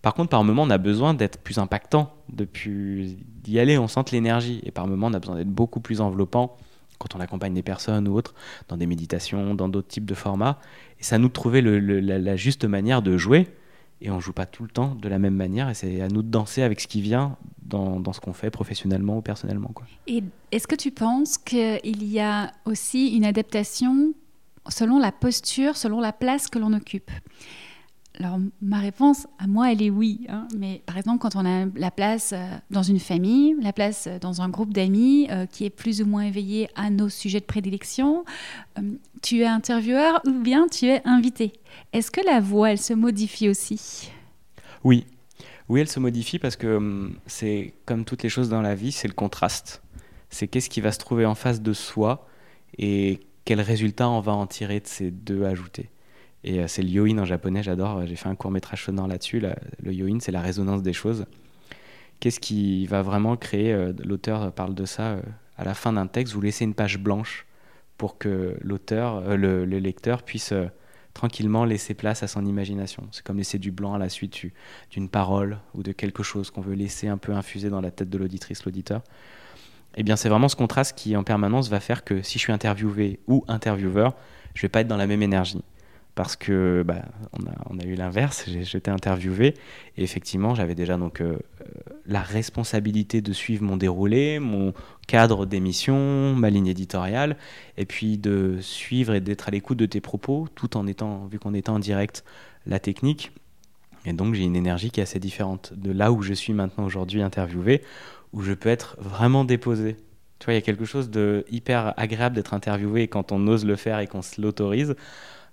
[0.01, 4.62] Par contre, par moment, on a besoin d'être plus impactant, d'y aller, on sent l'énergie.
[4.63, 6.58] Et par moment, on a besoin d'être beaucoup plus enveloppant
[6.97, 8.34] quand on accompagne des personnes ou autres,
[8.67, 10.60] dans des méditations, dans d'autres types de formats.
[10.99, 13.47] Et c'est à nous de trouver la, juste manière de jouer.
[14.01, 15.69] Et on joue pas tout le temps de la même manière.
[15.69, 19.17] Et c'est à nous de danser avec ce qui vient dans, ce qu'on fait professionnellement
[19.17, 19.71] ou personnellement.
[20.07, 24.13] Et est-ce que tu penses qu'il y a aussi une adaptation
[24.67, 27.12] selon la posture, selon la place que l'on occupe?
[28.21, 30.25] Alors, ma réponse à moi, elle est oui.
[30.27, 30.45] Hein.
[30.58, 34.19] Mais par exemple, quand on a la place euh, dans une famille, la place euh,
[34.19, 37.45] dans un groupe d'amis euh, qui est plus ou moins éveillé à nos sujets de
[37.45, 38.25] prédilection,
[39.21, 41.53] tu es intervieweur ou bien tu es invité.
[41.93, 44.12] Est-ce que la voix, elle se modifie aussi?
[44.84, 45.05] Oui.
[45.69, 48.91] Oui, elle se modifie parce que hum, c'est comme toutes les choses dans la vie,
[48.91, 49.82] c'est le contraste.
[50.29, 52.27] C'est qu'est-ce qui va se trouver en face de soi
[52.77, 55.89] et quel résultat on va en tirer de ces deux ajoutés.
[56.43, 58.06] Et euh, c'est le yoin en japonais, j'adore.
[58.06, 59.41] J'ai fait un court métrage sonore là-dessus.
[59.82, 61.25] Le yoin, c'est la résonance des choses.
[62.19, 65.21] Qu'est-ce qui va vraiment créer euh, L'auteur parle de ça euh,
[65.58, 66.34] à la fin d'un texte?
[66.34, 67.45] Vous laissez une page blanche
[67.97, 70.54] pour que l'auteur, le, lecteur puisse
[71.13, 73.06] tranquillement laisser place à son imagination.
[73.12, 74.39] C'est comme laisser du blanc à la suite
[74.89, 78.10] d'une parole ou de quelque chose qu'on veut laisser un peu infuser dans la tête
[78.10, 79.02] de l'auditrice, l'auditeur.
[79.95, 82.54] Eh bien, c'est vraiment ce contraste qui, en permanence, va faire que si je suis
[82.54, 84.15] interviewé ou intervieweur,
[84.54, 85.62] je vais pas être dans la même énergie
[86.19, 87.05] parce que bah,
[87.69, 88.43] on, a, eu l'inverse.
[88.63, 89.53] J'étais interviewé
[89.95, 91.38] et effectivement, j'avais déjà donc euh,
[92.05, 94.73] la responsabilité de suivre mon déroulé, mon
[95.08, 97.38] cadre d'émission, ma ligne éditoriale,
[97.77, 101.39] et puis de suivre et d'être à l'écoute de tes propos, tout en étant, vu
[101.39, 102.25] qu'on était en direct,
[102.65, 103.32] la technique.
[104.03, 106.84] Et donc j'ai une énergie qui est assez différente de là où je suis maintenant
[106.84, 107.82] aujourd'hui interviewé,
[108.34, 109.95] où je peux être vraiment déposé.
[110.39, 113.63] Tu vois, il y a quelque chose de hyper agréable d'être interviewé quand on ose
[113.63, 114.95] le faire et qu'on se l'autorise,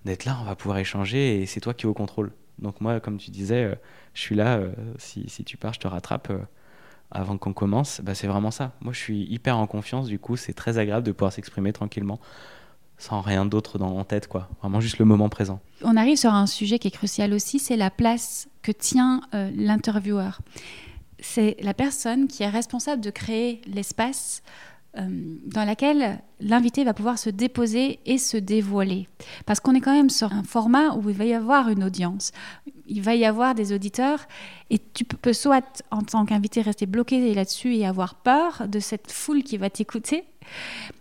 [0.07, 2.33] d'être là, on va pouvoir échanger et c'est toi qui es au contrôle.
[2.59, 3.75] Donc moi, comme tu disais, euh,
[4.15, 6.39] je suis là, euh, si, si, tu pars, je te rattrape euh,
[7.11, 8.01] avant qu'on commence.
[8.03, 8.73] Bah, c'est vraiment ça.
[8.81, 12.19] Moi, je suis hyper en confiance, du coup, c'est très agréable de pouvoir s'exprimer tranquillement
[12.99, 14.49] sans rien d'autre dans en tête, quoi.
[14.63, 15.61] Vraiment juste le moment présent.
[15.83, 20.41] On arrive sur un sujet qui est crucial aussi, c'est la place que tient l'intervieweur.
[21.19, 24.43] C'est la personne qui est responsable de créer l'espace
[24.97, 29.09] dans laquelle l'invité va pouvoir se déposer et se dévoiler.
[29.45, 32.33] Parce qu'on est quand même sur un format où il va y avoir une audience,
[32.87, 34.27] il va y avoir des auditeurs,
[34.71, 39.13] et tu peux soit en tant qu'invité rester bloqué là-dessus et avoir peur de cette
[39.13, 40.25] foule qui va t'écouter,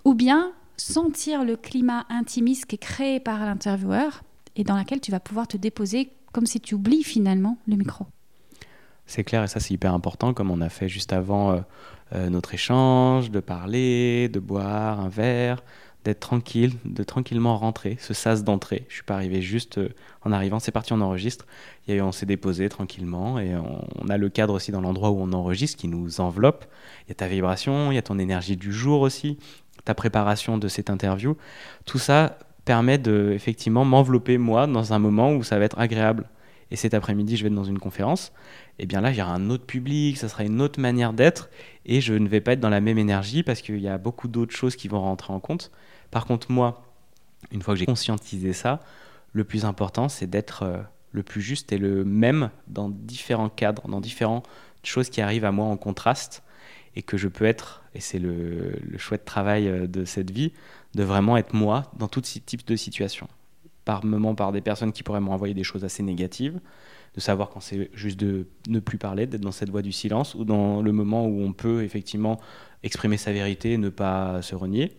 [0.04, 4.24] ou bien sentir le climat intimiste qui est créé par l'intervieweur
[4.56, 8.06] et dans laquelle tu vas pouvoir te déposer comme si tu oublies finalement le micro.
[9.08, 11.60] C'est clair et ça c'est hyper important comme on a fait juste avant euh,
[12.14, 15.64] euh, notre échange, de parler, de boire un verre,
[16.04, 18.86] d'être tranquille, de tranquillement rentrer, ce sas d'entrée.
[18.90, 19.90] Je suis pas arrivé juste euh,
[20.24, 21.46] en arrivant, c'est parti, on enregistre.
[21.88, 25.34] Et on s'est déposé tranquillement et on, a le cadre aussi dans l'endroit où on
[25.34, 26.66] enregistre qui nous enveloppe.
[27.06, 29.38] Il y a ta vibration, il y a ton énergie du jour aussi,
[29.84, 31.38] ta préparation de cette interview.
[31.86, 36.28] Tout ça permet de effectivement m'envelopper moi dans un moment où ça va être agréable.
[36.72, 38.32] Et cet après-midi, je vais dans une conférence
[38.80, 41.50] eh bien là, il y aura un autre public, ça sera une autre manière d'être,
[41.86, 44.28] et je ne vais pas être dans la même énergie parce qu'il y a beaucoup
[44.28, 45.72] d'autres choses qui vont rentrer en compte.
[46.12, 46.84] Par contre, moi,
[47.52, 48.82] une fois que j'ai conscientisé ça,
[49.34, 50.78] le plus important, c'est d'être euh,
[51.12, 54.48] le plus juste et le même dans différents cadres, dans différentes
[54.84, 56.44] choses qui arrivent à moi en contraste,
[56.98, 60.54] et que je peux être, et c'est le, le chouette travail euh, de cette vie,
[60.96, 63.28] de vraiment être moi dans tout type de situations.
[63.84, 66.60] Par moments, par des personnes qui pourraient m'envoyer des choses assez négatives,
[67.16, 70.36] de savoir quand c'est juste de ne plus parler, d'être dans cette voie du silence,
[70.36, 72.40] ou dans le moment où on peut effectivement
[72.84, 74.92] exprimer sa vérité et ne pas se renier.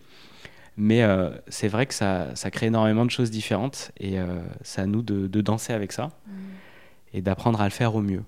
[0.79, 4.83] Mais euh, c'est vrai que ça, ça, crée énormément de choses différentes et euh, c'est
[4.83, 6.31] à nous de, danser avec ça mm.
[7.15, 8.23] et d'apprendre à le faire au mieux.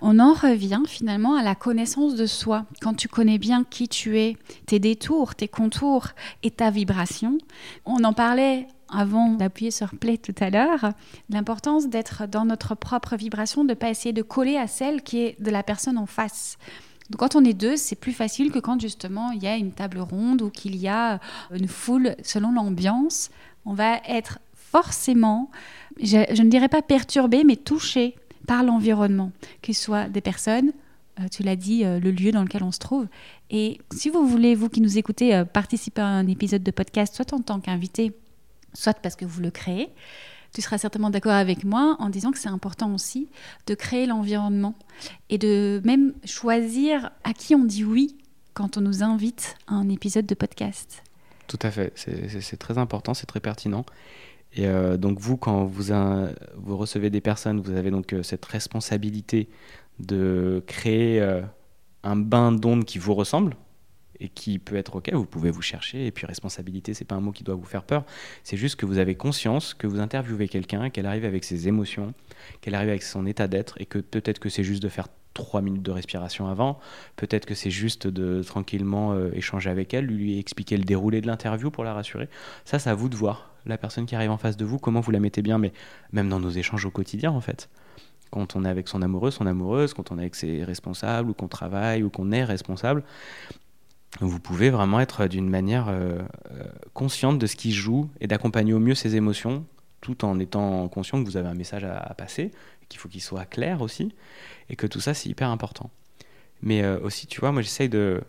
[0.00, 2.64] On en revient finalement à la connaissance de soi.
[2.80, 4.36] Quand tu connais bien qui tu es,
[4.66, 6.08] tes détours, tes contours
[6.42, 7.38] et ta vibration,
[7.84, 10.92] on en parlait avant d'appuyer sur play tout à l'heure,
[11.30, 15.20] l'importance d'être dans notre propre vibration, de ne pas essayer de coller à celle qui
[15.20, 16.58] est de la personne en face.
[17.10, 19.72] Donc quand on est deux, c'est plus facile que quand justement il y a une
[19.72, 21.20] table ronde ou qu'il y a
[21.50, 23.30] une foule selon l'ambiance.
[23.64, 25.50] On va être forcément,
[26.02, 29.32] je, ne dirais pas perturbé, mais touché par l'environnement,
[29.66, 30.72] ce soit des personnes,
[31.20, 33.06] euh, tu l'as dit, euh, le lieu dans lequel on se trouve.
[33.50, 37.14] Et si vous voulez, vous qui nous écoutez, euh, participer à un épisode de podcast,
[37.14, 38.12] soit en tant qu'invité,
[38.78, 39.88] soit parce que vous le créez.
[40.54, 43.28] Tu seras certainement d'accord avec moi en disant que c'est important aussi
[43.66, 44.74] de créer l'environnement
[45.28, 48.16] et de même choisir à qui on dit oui
[48.54, 51.02] quand on nous invite à un épisode de podcast.
[51.48, 53.84] Tout à fait, c'est très important, c'est très pertinent.
[54.54, 59.48] Et euh, donc vous, quand vous, recevez des personnes, vous avez donc euh, cette responsabilité
[59.98, 61.42] de créer euh,
[62.02, 63.56] un bain d'ondes qui vous ressemble,
[64.20, 66.06] et qui peut être ok, vous pouvez vous chercher.
[66.06, 68.04] Et puis responsabilité, c'est pas un mot qui doit vous faire peur.
[68.42, 72.14] C'est juste que vous avez conscience que vous interviewez quelqu'un, qu'elle arrive avec ses émotions,
[72.60, 75.60] qu'elle arrive avec son état d'être, et que peut-être que c'est juste de faire trois
[75.60, 76.80] minutes de respiration avant,
[77.16, 81.28] peut-être que c'est juste de tranquillement euh, échanger avec elle, lui expliquer le déroulé de
[81.28, 82.28] l'interview pour la rassurer.
[82.64, 83.54] Ça, c'est à vous de voir.
[83.64, 85.72] La personne qui arrive en face de vous, comment vous la mettez bien, mais
[86.12, 87.68] même dans nos échanges au quotidien, en fait
[88.30, 91.34] quand on est avec son amoureux, son amoureuse, quand on est avec ses responsables, ou
[91.34, 93.02] qu'on travaille, ou qu'on est responsable,
[94.20, 96.18] vous pouvez vraiment être d'une manière euh,
[96.50, 99.66] euh, consciente de ce qui joue et d'accompagner au mieux ses émotions,
[100.00, 102.52] tout en étant conscient que vous avez un message à, passer,
[102.88, 104.14] qu'il faut qu'il soit clair aussi,
[104.70, 105.90] et que tout ça c'est hyper important.
[106.62, 108.22] Mais euh, aussi, tu vois, moi j'essaye de,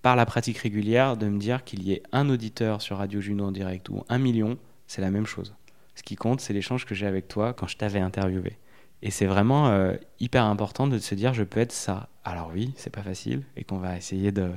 [0.00, 3.46] par la pratique régulière, de me dire qu'il y ait un auditeur sur Radio Juno
[3.46, 5.54] en direct ou un million, c'est la même chose.
[5.94, 8.58] Ce qui compte, c'est l'échange que j'ai avec toi quand je t'avais interviewé.
[9.02, 12.08] Et c'est vraiment hyper important de se dire, je peux être ça.
[12.24, 14.50] Alors oui, c'est pas facile, et qu'on va essayer de,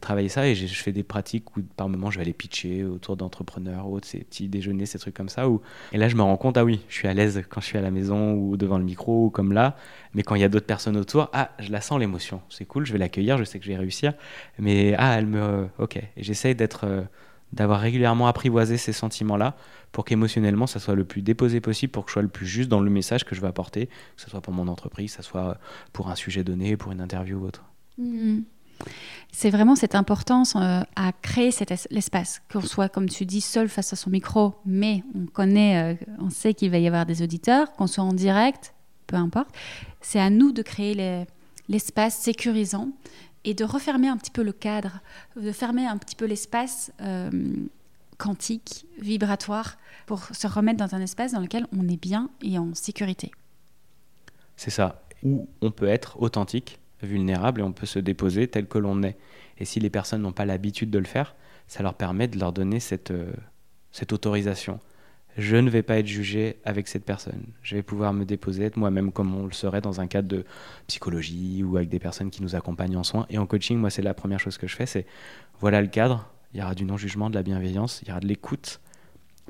[0.00, 0.46] travailler ça.
[0.46, 4.06] Et je fais des pratiques où par moment je vais aller pitcher autour d'entrepreneurs, autres,
[4.06, 5.46] ces petits déjeuners, ces trucs comme ça.
[5.92, 7.78] Et là je me rends compte, ah oui, je suis à l'aise quand je suis
[7.78, 9.76] à la maison ou devant le micro ou comme là.
[10.14, 12.42] Mais quand il y a d'autres personnes autour, ah, je la sens l'émotion.
[12.50, 14.12] C'est cool, je vais l'accueillir, je sais que je vais réussir.
[14.58, 15.68] Mais ah, elle me.
[15.78, 15.96] Ok.
[15.96, 16.84] Et j'essaye d'être.
[16.84, 17.02] Euh,
[17.52, 19.56] d'avoir régulièrement apprivoisé ces sentiments-là
[19.92, 22.68] pour qu'émotionnellement, ça soit le plus déposé possible, pour que je sois le plus juste
[22.68, 25.28] dans le message que je vais apporter, que ce soit pour mon entreprise, que ce
[25.28, 25.58] soit
[25.92, 27.64] pour un sujet donné, pour une interview ou autre.
[27.98, 28.44] Mhm.
[29.32, 33.68] C'est vraiment cette importance euh, à créer cet espace, qu'on soit, comme tu dis, seul
[33.68, 37.22] face à son micro, mais on connaît, euh, on sait qu'il va y avoir des
[37.22, 38.74] auditeurs, qu'on soit en direct,
[39.06, 39.48] peu importe.
[40.00, 41.26] C'est à nous de créer
[41.68, 42.90] l'espace sécurisant
[43.46, 45.00] et de refermer un petit peu le cadre,
[45.36, 47.30] de fermer un petit peu l'espace euh,
[48.18, 52.74] quantique, vibratoire, pour se remettre dans un espace dans lequel on est bien et en
[52.74, 53.30] sécurité.
[54.56, 58.78] C'est ça, où on peut être authentique, vulnérable et on peut se déposer tel que
[58.78, 59.16] l'on est.
[59.58, 61.36] Et si les personnes n'ont pas l'habitude de le faire,
[61.68, 63.32] ça leur permet de leur donner cette, euh,
[63.92, 64.80] cette autorisation
[65.36, 67.44] je ne vais pas être jugé avec cette personne.
[67.62, 70.44] Je vais pouvoir me déposer, être moi-même comme on le serait dans un cadre de
[70.86, 73.26] psychologie ou avec des personnes qui nous accompagnent en soins.
[73.28, 75.06] Et en coaching, moi, c'est la première chose que je fais, c'est
[75.60, 78.26] voilà le cadre, il y aura du non-jugement, de la bienveillance, il y aura de
[78.26, 78.80] l'écoute.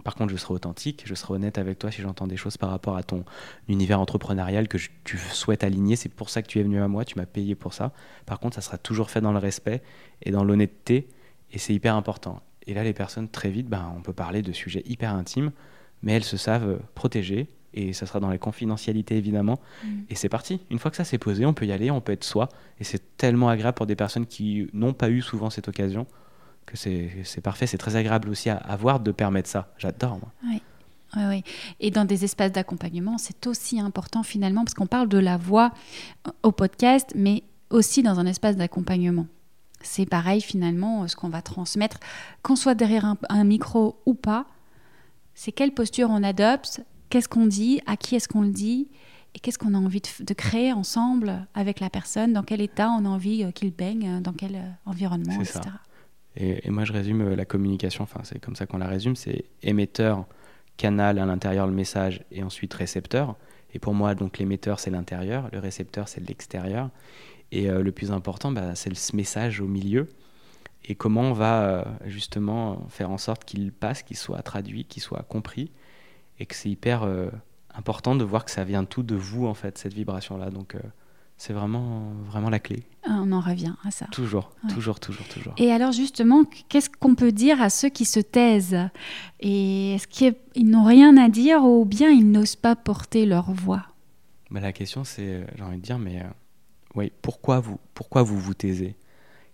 [0.03, 2.71] Par contre, je serai authentique, je serai honnête avec toi si j'entends des choses par
[2.71, 3.25] rapport à ton
[3.69, 5.95] univers entrepreneurial que tu souhaites aligner.
[5.95, 7.93] C'est pour ça que tu es venu à moi, tu m'as payé pour ça.
[8.27, 9.83] Par contre, ça sera toujours fait dans le respect
[10.23, 11.09] et dans l'honnêteté,
[11.53, 12.43] et c'est hyper important.
[12.67, 15.53] Et là, les personnes, très vite, ben, on peut parler de sujets hyper intimes
[16.03, 19.61] mais elles se savent protégées et ça sera dans les confidentialités évidemment.
[19.85, 19.89] Mm.
[20.09, 20.61] Et c'est parti.
[20.71, 22.49] Une fois que ça s'est posé, on peut y aller, on peut être soi.
[22.81, 26.07] Et c'est tellement agréable pour des personnes qui n'ont pas eu souvent cette occasion
[26.65, 27.67] que c'est parfait.
[27.67, 29.73] C'est très agréable aussi à, avoir de permettre ça.
[29.79, 30.33] J'adore, moi.
[30.45, 30.63] Oui.
[31.17, 31.45] Oui, oui.
[31.79, 35.73] Et dans des espaces d'accompagnement, c'est aussi important finalement, parce qu'on parle de la voix
[36.43, 39.27] au podcast, mais aussi dans un espace d'accompagnement.
[39.81, 41.99] C'est pareil finalement, ce qu'on va transmettre,
[42.43, 44.47] qu'on soit derrière un micro ou pas,
[45.37, 48.89] c'est quelle posture on adopte, qu'est-ce qu'on dit, à qui est-ce qu'on le dit,
[49.35, 53.05] et qu'est-ce qu'on a envie de, créer ensemble avec la personne, dans quel état on
[53.05, 55.61] a envie euh, qu'il baigne, euh, dans quel euh, environnement, etc.
[56.39, 60.27] Et, moi, je résume la communication, enfin, c'est comme ça qu'on la résume, c'est émetteur,
[60.79, 63.37] canal à l'intérieur, le message, et ensuite récepteur.
[63.75, 66.91] Et pour moi, donc l'émetteur, c'est l'intérieur, le récepteur, c'est l'extérieur.
[67.53, 70.09] Et le plus important, bah, c'est ce message au milieu
[70.89, 75.03] et comment on va euh, justement faire en sorte qu'il passe, qu'il soit traduit, qu'il
[75.03, 75.71] soit compris,
[76.39, 77.29] et que c'est hyper euh,
[77.75, 80.51] important de voir que ça vient tout de vous en fait cette vibration là.
[80.51, 80.81] Donc euh,
[81.37, 82.85] c'est vraiment vraiment la clé.
[83.05, 84.07] Ah, on en revient à ça.
[84.13, 85.55] Toujours, toujours, toujours, toujours.
[85.59, 88.79] Et alors justement, qu'est-ce qu'on peut dire à ceux qui se taisent?
[89.41, 93.87] Et est-ce qu'ils n'ont rien à dire ou bien ils n'osent pas porter leur voix?
[94.51, 96.23] Bah, La question c'est, j'ai envie de dire, mais
[96.95, 98.97] oui, pourquoi vous, pourquoi vous vous taisez?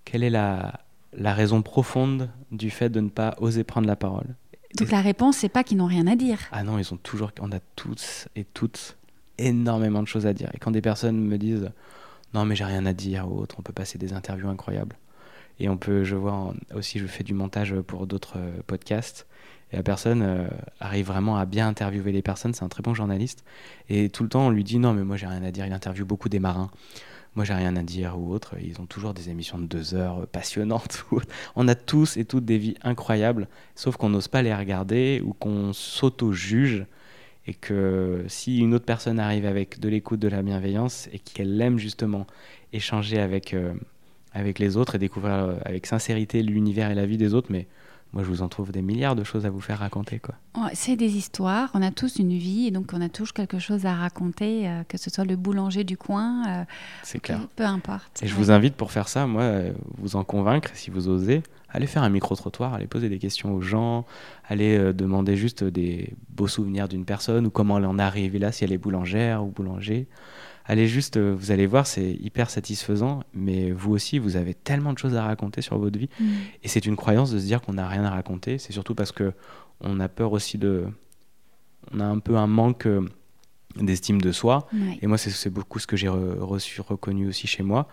[0.05, 0.81] Quelle est la,
[1.13, 4.35] la raison profonde du fait de ne pas oser prendre la parole.
[4.79, 6.39] Donc la réponse, c'est pas qu'ils n'ont rien à dire.
[6.51, 8.97] Ah non, ils ont toujours, on a tous et toutes
[9.39, 10.51] énormément de choses à dire.
[10.55, 11.71] Et quand des personnes me disent
[12.35, 14.97] non mais j'ai rien à dire ou autre, on peut passer des interviews incroyables.
[15.61, 19.27] Et on peut, je vois aussi, je fais du montage pour d'autres euh, podcasts.
[19.71, 20.49] Et la personne euh,
[20.81, 22.55] arrive vraiment à bien interviewer les personnes.
[22.55, 23.45] C'est un très bon journaliste.
[23.91, 25.67] Et tout le temps, on lui dit non mais moi j'ai rien à dire.
[25.67, 26.71] Il interviewe beaucoup des marins
[27.35, 28.57] moi j'ai rien à dire ou autre.
[28.63, 31.05] Ils ont toujours des émissions de deux heures euh, passionnantes.
[31.57, 35.33] on a tous et toutes des vies incroyables, sauf qu'on n'ose pas les regarder ou
[35.33, 36.87] qu'on s'auto-juge.
[37.47, 41.61] Et que si une autre personne arrive avec de l'écoute, de la bienveillance et qu'elle
[41.61, 42.25] aime justement
[42.73, 43.75] échanger avec, euh,
[44.33, 47.67] avec les autres et découvrir euh, avec sincérité l'univers et la vie des autres, mais
[48.13, 50.19] moi je vous en trouve des milliards de choses à vous faire raconter.
[50.19, 50.35] quoi.
[50.75, 53.87] C'est des histoires, on a tous une vie et donc on a tous quelque chose
[53.87, 56.47] à raconter, euh, que ce soit le boulanger du coin.
[56.47, 56.65] Euh,
[57.03, 57.41] c'est clair.
[57.57, 58.23] Peu importe.
[58.23, 61.43] Et je vous invite pour faire ça, moi, euh, vous en convaincre, si vous osez,
[61.71, 64.05] allez faire un micro-trottoir, allez poser des questions aux gens,
[64.49, 68.53] allez demander juste des beaux souvenirs d'une personne ou comment elle en est arrivée là,
[68.53, 70.07] si elle est boulangère ou boulanger
[70.65, 74.93] allez juste, euh, vous allez voir, c'est hyper satisfaisant, mais vous aussi, vous avez tellement
[74.93, 76.09] de choses à raconter sur votre vie.
[76.21, 76.25] Mm.
[76.63, 78.59] Et c'est une croyance de se dire qu'on n'a rien à raconter.
[78.59, 79.33] C'est surtout parce que
[79.81, 80.87] on a peur aussi de.
[81.93, 83.05] On a un peu un manque euh,
[83.77, 84.69] d'estime de soi.
[85.01, 87.89] Et moi, c'est beaucoup ce que j'ai reçu, reconnu aussi chez moi.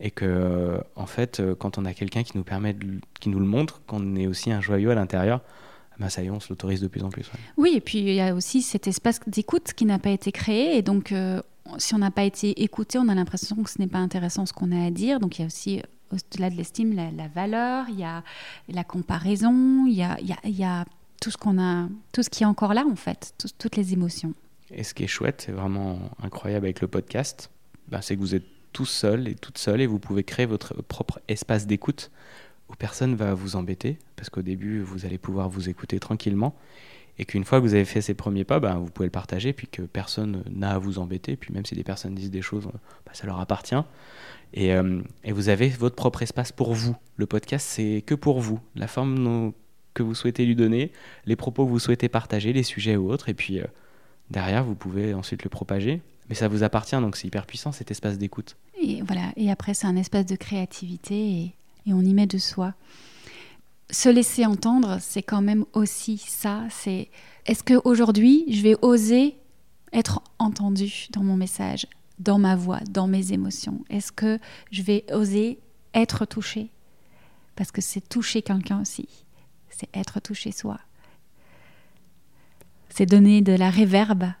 [0.00, 2.74] Et que, euh, en fait, quand on a quelqu'un qui nous permet,
[3.20, 5.42] qui nous le montre, qu'on est aussi un joyau à l'intérieur,
[5.98, 7.30] ben ça y est, on se l'autorise de plus en plus.
[7.56, 10.78] Oui, et puis il y a aussi cet espace d'écoute qui n'a pas été créé.
[10.78, 11.12] Et donc,
[11.78, 14.52] si on n'a pas été écouté, on a l'impression que ce n'est pas intéressant ce
[14.52, 15.20] qu'on a à dire.
[15.20, 18.22] Donc il y a aussi, au-delà de l'estime, la, valeur, il y a
[18.68, 20.84] la comparaison, il y a, il y a,
[21.20, 24.34] tout ce a, tout ce qui est encore là en fait, toutes les émotions.
[24.70, 27.50] Et ce qui est chouette, c'est vraiment incroyable avec le podcast,
[27.88, 30.74] ben, c'est que vous êtes tout seul et toute seule et vous pouvez créer votre
[30.82, 32.10] propre espace d'écoute
[32.68, 36.54] où personne va vous embêter parce qu'au début vous allez pouvoir vous écouter tranquillement
[37.18, 39.52] et qu'une fois que vous avez fait ces premiers pas, ben, vous pouvez le partager,
[39.52, 42.64] puis que personne n'a à vous embêter, puis même si des personnes disent des choses,
[42.66, 43.74] ben, ça leur appartient.
[44.54, 46.96] Et, euh, et, vous avez votre propre espace pour vous.
[47.16, 48.60] Le podcast, c'est que pour vous.
[48.74, 49.52] La forme
[49.94, 50.92] que vous souhaitez lui donner,
[51.24, 53.66] les propos que vous souhaitez partager, les sujets ou autres, et puis euh,
[54.30, 56.02] derrière, vous pouvez ensuite le propager.
[56.28, 58.56] Mais ça vous appartient, donc c'est hyper puissant cet espace d'écoute.
[58.80, 61.54] Et voilà, et après c'est un espace de créativité
[61.86, 62.74] et on y met de soi.
[63.90, 66.64] Se laisser entendre, c'est quand même aussi ça.
[66.70, 67.10] C'est
[67.46, 69.36] est-ce qu'aujourd'hui, je vais oser
[69.92, 71.86] être entendu dans mon message,
[72.18, 73.84] dans ma voix, dans mes émotions?
[73.88, 74.38] Est-ce que
[74.70, 75.60] je vais oser
[75.94, 76.70] être touché
[77.54, 79.08] Parce que c'est toucher quelqu'un aussi.
[79.68, 80.80] C'est être touché soi.
[82.88, 84.32] C'est donner de la réverbe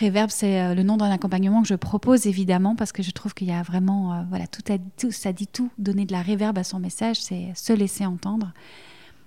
[0.00, 3.34] Reverb, c'est euh, le nom d'un accompagnement que je propose évidemment parce que je trouve
[3.34, 4.78] qu'il y a vraiment, euh, voilà, tout, a,
[5.10, 5.70] ça dit tout.
[5.78, 8.52] Donner de la réverb à son message, c'est se laisser entendre.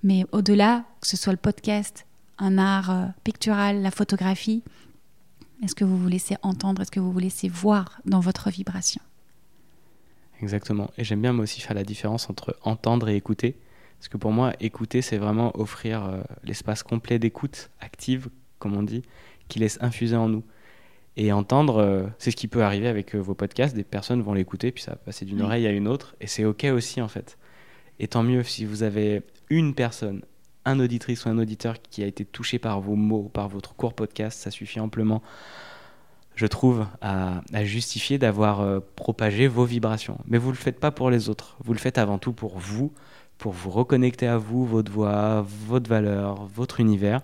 [0.03, 2.05] Mais au-delà, que ce soit le podcast,
[2.37, 4.63] un art euh, pictural, la photographie,
[5.61, 9.01] est-ce que vous vous laissez entendre, est-ce que vous vous laissez voir dans votre vibration?
[10.41, 10.89] Exactement.
[10.97, 13.57] Et j'aime bien moi aussi faire la différence entre entendre et écouter.
[13.99, 19.03] Parce que pour moi, écouter, c'est vraiment offrir l'espace complet d'écoute active, comme on dit,
[19.47, 20.43] qui laisse infuser en nous.
[21.17, 23.75] Et entendre, euh, c'est ce qui peut arriver avec euh, vos podcasts.
[23.75, 26.15] Des personnes vont l'écouter, puis ça va passer d'une oreille à une autre.
[26.21, 27.37] Et c'est OK aussi, en fait.
[27.99, 30.21] Et tant mieux si vous avez une personne,
[30.63, 33.93] un auditrice ou un auditeur qui a été touché par vos mots, par votre court
[33.93, 35.21] podcast, ça suffit amplement,
[36.35, 40.17] je trouve, à, justifier d'avoir euh, propagé vos vibrations.
[40.25, 41.57] Mais vous ne le faites pas pour les autres.
[41.63, 42.93] Vous le faites avant tout pour vous,
[43.37, 47.21] pour vous reconnecter à vous, votre voix, votre valeur, votre univers.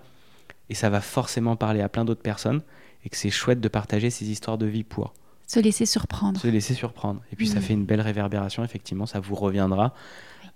[0.68, 2.60] Et ça va forcément parler à plein d'autres personnes
[3.04, 5.14] et que c'est chouette de partager ces histoires de vie pour.
[5.46, 6.38] Se laisser surprendre.
[6.38, 7.22] Se laisser surprendre.
[7.32, 9.94] Et puis ça fait une belle réverbération, effectivement, ça vous reviendra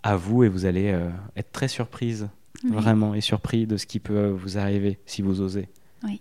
[0.03, 2.29] à vous et vous allez euh, être très surprise,
[2.65, 5.69] vraiment, et surpris de ce qui peut vous arriver si vous osez.
[6.05, 6.21] Oui.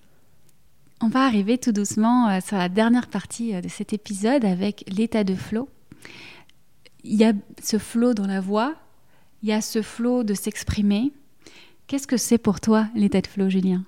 [1.01, 4.84] On va arriver tout doucement euh, sur la dernière partie euh, de cet épisode avec
[4.88, 5.67] l'état de flow.
[7.03, 8.76] Il y a ce flow dans la voix,
[9.41, 11.11] il y a ce flow de s'exprimer.
[11.88, 13.84] Qu'est-ce que c'est pour toi l'état de flow, Julien?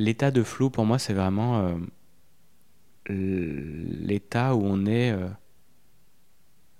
[0.00, 1.76] L'état de flow, pour moi, c'est vraiment
[3.10, 5.28] euh, l'état où on est euh,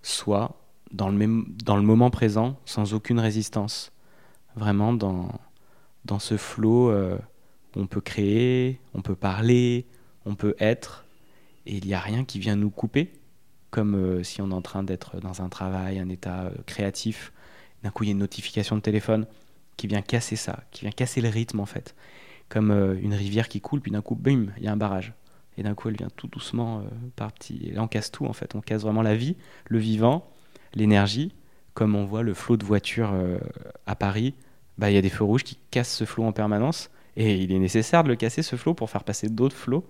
[0.01, 0.59] soi,
[0.91, 3.93] dans le, même, dans le moment présent, sans aucune résistance.
[4.57, 5.29] Vraiment dans,
[6.07, 7.18] dans ce euh,
[7.77, 9.85] où on peut créer, on peut parler,
[10.25, 11.05] on peut être,
[11.66, 13.12] et il n'y a rien qui vient nous couper,
[13.71, 17.35] comme si on est en train d'être dans un travail, un état créatif.
[17.83, 19.27] D'un coup, il y a une notification de téléphone
[19.77, 21.95] qui vient casser ça, qui vient casser le rythme en fait
[22.51, 25.15] comme euh, une rivière qui coule, puis d'un coup, bim, il y a un barrage.
[25.57, 26.83] Et d'un coup, elle vient tout doucement euh,
[27.17, 27.61] par petits.
[27.65, 28.55] Et là, on casse tout, en fait.
[28.55, 29.37] On casse vraiment la vie,
[29.67, 30.29] le vivant,
[30.75, 31.33] l'énergie.
[31.73, 33.39] Comme on voit le flot de voitures euh,
[33.87, 34.35] à Paris,
[34.77, 36.91] bah, il y a des feux rouges qui cassent ce flot en permanence.
[37.17, 39.85] Et il est nécessaire de le casser, ce flot, pour faire passer d'autres flots.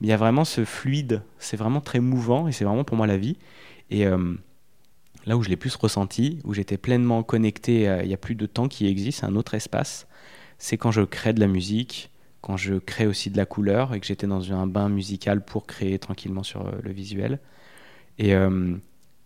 [0.00, 1.22] Mais il y a vraiment ce fluide.
[1.38, 3.36] C'est vraiment très mouvant et c'est vraiment pour moi la vie.
[3.90, 4.06] Et
[5.26, 8.46] là où je l'ai plus ressenti, où j'étais pleinement connecté, il y a plus de
[8.46, 10.06] temps qui existe, un autre espace
[10.62, 14.00] c'est quand je crée de la musique, quand je crée aussi de la couleur et
[14.00, 17.40] que j'étais dans un bain musical pour créer tranquillement sur euh, le visuel.
[18.18, 18.76] Et euh,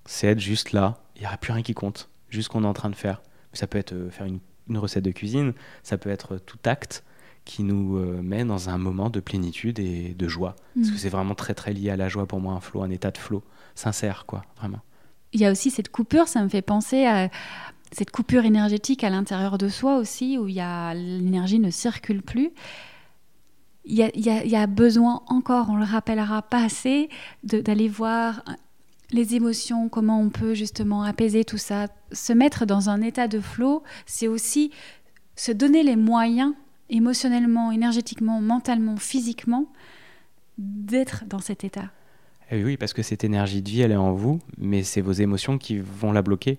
[0.07, 2.67] c'est être juste là, il n'y aura plus rien qui compte, juste ce qu'on est
[2.67, 3.21] en train de faire.
[3.53, 4.41] Ça peut être euh, faire une,
[4.79, 7.05] recette de cuisine, ça peut être tout acte
[7.45, 10.57] qui nous met dans un moment de plénitude et de joie.
[10.75, 10.99] Parce que mm.
[10.99, 13.19] c'est vraiment très très lié à la joie pour moi, un flow, un état de
[13.19, 13.45] flow,
[13.77, 14.81] sincère quoi, vraiment.
[15.33, 17.29] Il y a aussi cette coupure, ça me fait penser à,
[17.93, 22.51] cette coupure énergétique à l'intérieur de soi aussi, où l'énergie ne circule plus.
[23.85, 27.09] Il y, a, besoin encore, on le rappellera pas assez,
[27.45, 28.43] d'aller voir
[29.13, 31.87] les émotions, comment on peut justement apaiser tout ça.
[32.11, 34.73] Se mettre dans un état de flot, c'est aussi
[35.37, 36.53] se donner les moyens
[36.91, 39.67] émotionnellement, énergétiquement, mentalement, physiquement,
[40.59, 41.91] d'être dans cet état.
[42.51, 45.13] Eh oui, parce que cette énergie de vie, elle est en vous, mais c'est vos
[45.13, 46.59] émotions qui vont la bloquer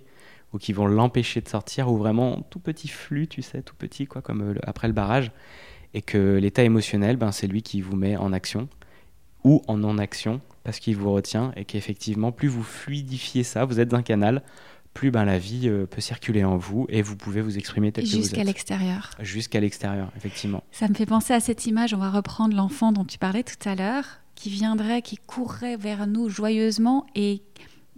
[0.53, 4.07] ou qui vont l'empêcher de sortir, ou vraiment tout petit flux, tu sais, tout petit,
[4.07, 5.31] quoi, comme euh, après le barrage,
[5.93, 8.69] et que l'état émotionnel, ben, c'est lui qui vous met en action,
[9.43, 13.93] ou en non-action, parce qu'il vous retient, et qu'effectivement, plus vous fluidifiez ça, vous êtes
[13.93, 14.41] un canal,
[14.93, 18.03] plus ben, la vie euh, peut circuler en vous, et vous pouvez vous exprimer tel
[18.05, 18.23] que vous êtes.
[18.23, 19.11] Jusqu'à l'extérieur.
[19.19, 20.63] Jusqu'à l'extérieur, effectivement.
[20.71, 23.69] Ça me fait penser à cette image, on va reprendre l'enfant dont tu parlais tout
[23.69, 27.41] à l'heure, qui viendrait, qui courrait vers nous joyeusement, et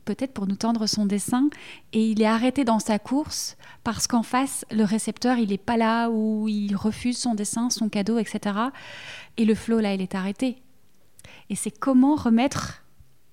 [0.06, 1.50] peut-être pour nous tendre son dessin,
[1.94, 5.78] et il est arrêté dans sa course parce qu'en face, le récepteur, il n'est pas
[5.78, 8.56] là, ou il refuse son dessin, son cadeau, etc.
[9.38, 10.62] Et le flot, là, il est arrêté.
[11.50, 12.84] Et c'est comment remettre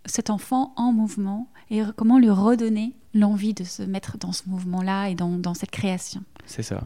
[0.04, 5.08] cet enfant en mouvement et comment lui redonner l'envie de se mettre dans ce mouvement-là
[5.08, 6.22] et dans, cette création.
[6.44, 6.82] C'est ça.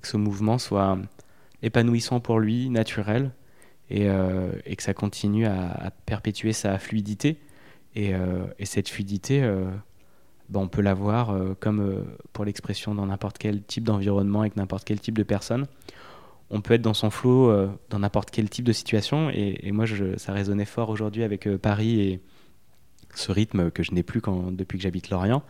[0.00, 0.98] que ce mouvement soit
[1.62, 3.32] épanouissant pour lui, naturel,
[3.88, 7.40] et, euh, que ça continue à perpétuer sa fluidité
[7.96, 9.70] euh, et, cette fluidité, euh,
[10.48, 15.00] ben, on peut l'avoir comme pour l'expression dans n'importe quel type d'environnement avec n'importe quel
[15.00, 15.66] type de personne.
[16.50, 17.52] On peut être dans son flow
[17.90, 19.30] dans n'importe quel type de situation.
[19.30, 19.86] Et, moi,
[20.16, 22.20] ça résonnait fort aujourd'hui avec Paris et
[23.14, 24.20] ce rythme que je n'ai plus
[24.52, 25.42] depuis que j'habite Lorient.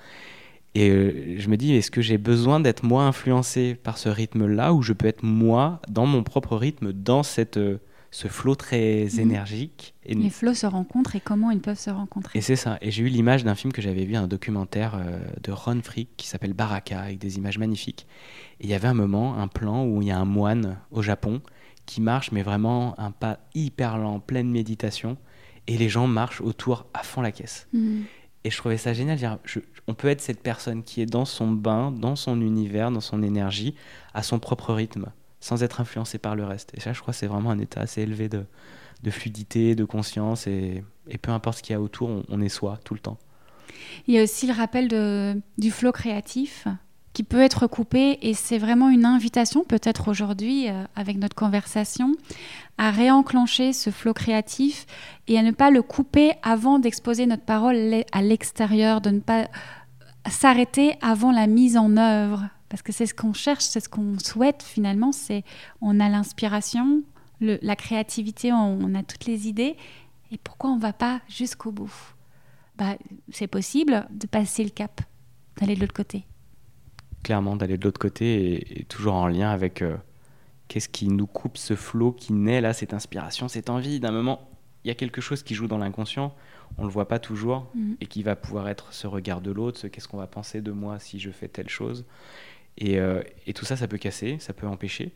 [0.74, 4.72] Et euh, je me dis, est-ce que j'ai besoin d'être moins influencé par ce rythme-là
[4.72, 7.78] ou je peux être moi dans mon propre rythme, dans cette, euh,
[8.10, 9.20] ce flot très mhm.
[9.20, 10.14] énergique et...
[10.14, 12.38] Les flots se rencontrent et comment ils peuvent se rencontrer.
[12.38, 12.78] Et c'est ça.
[12.80, 16.10] Et j'ai eu l'image d'un film que j'avais vu, un documentaire euh, de Ron Frick
[16.16, 18.06] qui s'appelle Baraka, avec des images magnifiques.
[18.60, 21.02] Et il y avait un moment, un plan où il y a un moine au
[21.02, 21.40] Japon
[21.86, 25.16] qui marche, mais vraiment un pas hyper lent, pleine méditation.
[25.66, 27.68] Et les gens marchent autour à fond la caisse.
[27.72, 28.04] Mhm.
[28.42, 29.18] Et je trouvais ça génial.
[29.18, 29.38] Dire,
[29.86, 33.22] on peut être cette personne qui est dans son bain, dans son univers, dans son
[33.22, 33.74] énergie,
[34.14, 36.70] à son propre rythme, sans être influencé par le reste.
[36.74, 38.44] Et ça, je crois, c'est vraiment un état assez élevé de,
[39.02, 40.46] de fluidité, de conscience.
[40.46, 43.18] Et, et peu importe ce qu'il y a autour, on, est soi tout le temps.
[44.06, 46.66] Il y a aussi le rappel du flot créatif
[47.12, 52.14] qui peut être coupé et c'est vraiment une invitation peut-être aujourd'hui euh, avec notre conversation
[52.78, 54.86] à réenclencher ce flot créatif
[55.26, 59.48] et à ne pas le couper avant d'exposer notre parole à l'extérieur, de ne pas
[60.28, 64.18] s'arrêter avant la mise en œuvre parce que c'est ce qu'on cherche, c'est ce qu'on
[64.18, 65.44] souhaite finalement, c'est
[65.82, 67.02] on a l'inspiration,
[67.40, 69.76] la créativité, on, a toutes les idées
[70.30, 71.92] et pourquoi on ne va pas jusqu'au bout?
[72.76, 72.96] Bah,
[73.30, 75.02] C'est possible de passer le cap,
[75.58, 76.24] d'aller de l'autre côté
[77.22, 79.96] clairement d'aller de l'autre côté et, toujours en lien avec euh,
[80.68, 84.00] qu'est-ce qui nous coupe ce flot qui naît là, cette inspiration, cette envie.
[84.00, 84.48] D'un moment,
[84.84, 86.34] il y a quelque chose qui joue dans l'inconscient,
[86.78, 87.94] on le voit pas toujours mm.
[88.00, 90.72] et qui va pouvoir être ce regard de l'autre, ce qu'est-ce qu'on va penser de
[90.72, 92.04] moi si je fais telle chose.
[92.80, 95.12] Et, euh, et tout ça, ça peut casser, ça peut empêcher.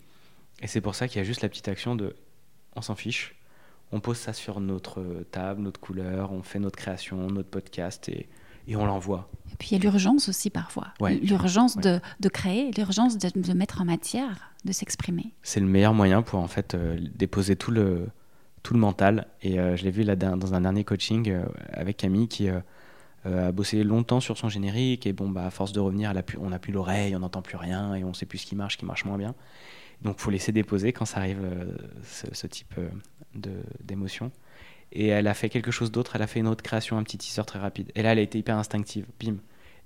[0.63, 2.15] Et c'est pour ça qu'il y a juste la petite action de
[2.77, 3.35] on s'en fiche,
[3.93, 8.29] on pose ça sur notre table, notre couleur, on fait notre création, notre podcast et
[8.67, 9.29] et on l'envoie.
[9.53, 10.89] Et puis il y a l'urgence aussi parfois.
[11.23, 15.33] L'urgence de, de, créer, l'urgence de, de, mettre en matière, de s'exprimer.
[15.43, 18.09] C'est le meilleur moyen pour en fait euh, déposer tout le,
[18.63, 19.29] tout le mental.
[19.43, 21.33] Et euh, je l'ai vu là dans un dernier coaching
[21.73, 22.49] avec Camille qui
[23.25, 25.07] a bossé longtemps sur son générique.
[25.07, 27.43] Et bon, bah, à force de revenir, elle a on n'a plus l'oreille, on n'entend
[27.43, 29.35] plus rien et on ne sait plus ce qui marche, ce qui marche moins bien.
[30.03, 31.41] Donc il faut laisser déposer quand ça arrive
[32.03, 32.75] ce, ce, type
[33.83, 34.31] d'émotion.
[34.93, 37.19] Et elle a fait quelque chose d'autre, elle a fait une autre création, un petit
[37.19, 37.91] teaser très rapide.
[37.95, 39.37] Et là, elle a été hyper instinctive, bim.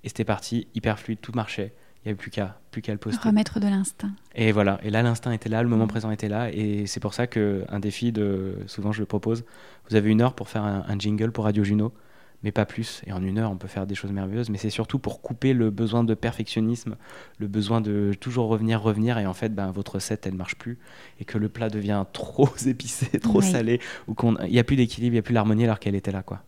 [0.03, 1.73] Et c'était parti, hyper fluide, tout marchait.
[1.97, 3.27] Il n'y avait plus qu'à plus qu'à le poster.
[3.27, 4.11] Remettre de l'instinct.
[4.33, 4.79] Et voilà.
[4.83, 6.49] Et là, l'instinct était là, le moment présent était là.
[6.51, 9.43] Et c'est pour ça qu'un défi, de, souvent je le propose,
[9.89, 11.91] vous avez une heure pour faire un, un jingle pour Radio Juno
[12.43, 13.01] mais pas plus.
[13.05, 14.49] Et en une heure, on peut faire des choses merveilleuses.
[14.49, 16.95] Mais c'est surtout pour couper le besoin de perfectionnisme,
[17.37, 19.17] le besoin de toujours revenir, revenir.
[19.17, 20.79] Et en fait, ben, votre recette, elle marche plus.
[21.19, 25.13] Et que le plat devient trop épicé, trop salé, ou qu'il n'y a plus d'équilibre,
[25.13, 26.23] il n'y a plus l'harmonie alors qu'elle était là.
[26.23, 26.43] quoi.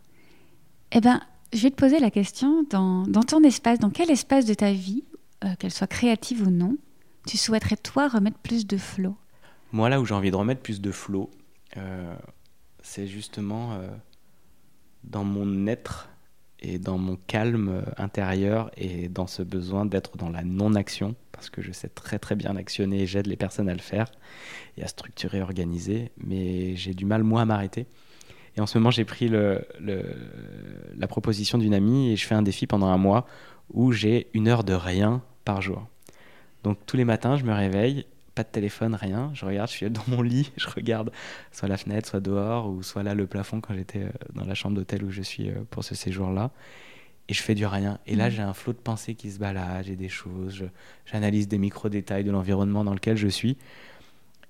[0.94, 1.22] Eh ben,
[1.54, 4.72] je vais te poser la question dans, dans ton espace, dans quel espace de ta
[4.72, 5.04] vie,
[5.44, 6.78] euh, qu'elle soit créative ou non,
[7.28, 9.16] tu souhaiterais toi remettre plus de flow
[9.72, 11.30] Moi, là où j'ai envie de remettre plus de flow,
[11.78, 12.16] euh,
[12.82, 13.74] c'est justement.
[13.74, 13.88] Euh,
[15.04, 16.10] dans mon être
[16.60, 21.62] et dans mon calme intérieur et dans ce besoin d'être dans la non-action, parce que
[21.62, 24.12] je sais très très bien actionner et j'aide les personnes à le faire
[24.78, 27.88] et à structurer, organiser, mais j'ai du mal moi à m'arrêter.
[28.58, 32.42] Et en ce moment, j'ai pris le, la proposition d'une amie et je fais un
[32.42, 33.26] défi pendant un mois
[33.74, 35.88] où j'ai une heure de rien par jour.
[36.64, 39.32] Donc tous les matins, je me réveille pas de téléphone, rien.
[39.34, 41.12] Je regarde, je suis dans mon lit, je regarde
[41.52, 44.56] soit la fenêtre, soit dehors, ou soit là le plafond quand j'étais euh, dans la
[44.56, 46.52] chambre d'hôtel où je suis euh, pour ce séjour-là.
[47.28, 48.00] Et je fais du rien.
[48.08, 48.32] Et là, mmh.
[48.32, 50.66] j'ai un flot de pensées qui se balade, j'ai des choses,
[51.06, 53.58] j'analyse des micro-détails de l'environnement dans lequel je suis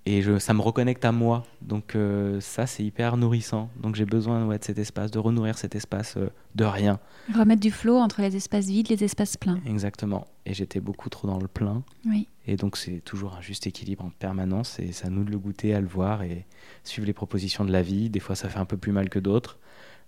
[0.06, 1.44] et je, ça me reconnecte à moi.
[1.62, 3.70] Donc euh, ça, c'est hyper nourrissant.
[3.80, 7.00] Donc j'ai besoin ouais, de cet espace, de renourrir cet espace euh, de rien.
[7.36, 9.60] Remettre du flot entre les espaces vides, les espaces pleins.
[9.66, 10.28] Exactement.
[10.46, 11.84] Et j'étais beaucoup trop dans le plein.
[12.06, 12.28] Oui.
[12.48, 14.80] Et donc c'est toujours un juste équilibre en permanence.
[14.80, 16.46] Et ça nous de le goûter, à le voir et
[16.84, 18.10] suivre les propositions de la vie.
[18.10, 19.60] Des fois, ça fait un peu plus mal que d'autres.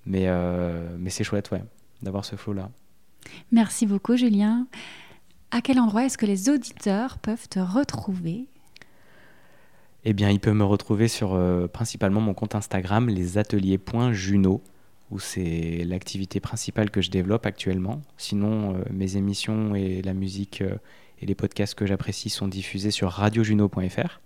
[0.06, 1.64] Mais, euh, mais c'est chouette, ouais,
[2.02, 2.70] d'avoir ce flot-là.
[3.52, 4.68] Merci beaucoup, Julien.
[5.52, 8.48] À quel endroit est-ce que les auditeurs peuvent te retrouver?
[10.06, 14.62] Eh bien, il peut me retrouver sur euh, principalement mon compte Instagram, lesateliers.juno,
[15.12, 18.02] où c'est l'activité principale que je développe actuellement.
[18.18, 20.76] Sinon, euh, mes émissions et la musique euh,
[21.22, 24.20] et les podcasts que j'apprécie sont diffusés sur radiojuno.fr.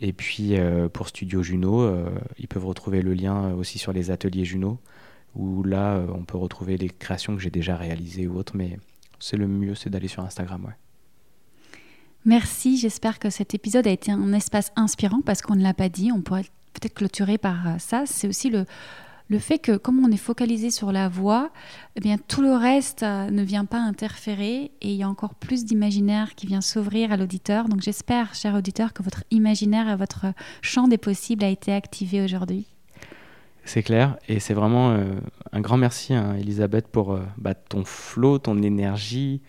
[0.00, 0.56] Et puis,
[0.92, 1.88] pour Studio Juno,
[2.36, 4.80] ils peuvent retrouver le lien aussi sur les ateliers Juno,
[5.36, 8.80] où là, on peut retrouver les créations que j'ai déjà réalisées ou autres, mais
[9.20, 10.81] c'est le mieux, c'est d'aller sur Instagram, ouais.
[12.24, 15.88] Merci, j'espère que cet épisode a été un espace inspirant parce qu'on ne l'a pas
[15.88, 18.04] dit, on pourrait peut-être clôturer par euh, ça.
[18.06, 18.64] C'est aussi le,
[19.28, 21.50] le fait que comme on est focalisé sur la voix,
[21.96, 25.34] eh bien tout le reste euh, ne vient pas interférer et il y a encore
[25.34, 27.68] plus d'imaginaire qui vient s'ouvrir à l'auditeur.
[27.68, 30.26] Donc j'espère, cher auditeur, que votre imaginaire et votre
[30.60, 32.66] champ des possibles a été activé aujourd'hui.
[33.64, 35.14] C'est clair, et c'est vraiment euh,
[35.52, 39.40] un grand merci, hein, Elisabeth, pour bah, ton flow, ton énergie,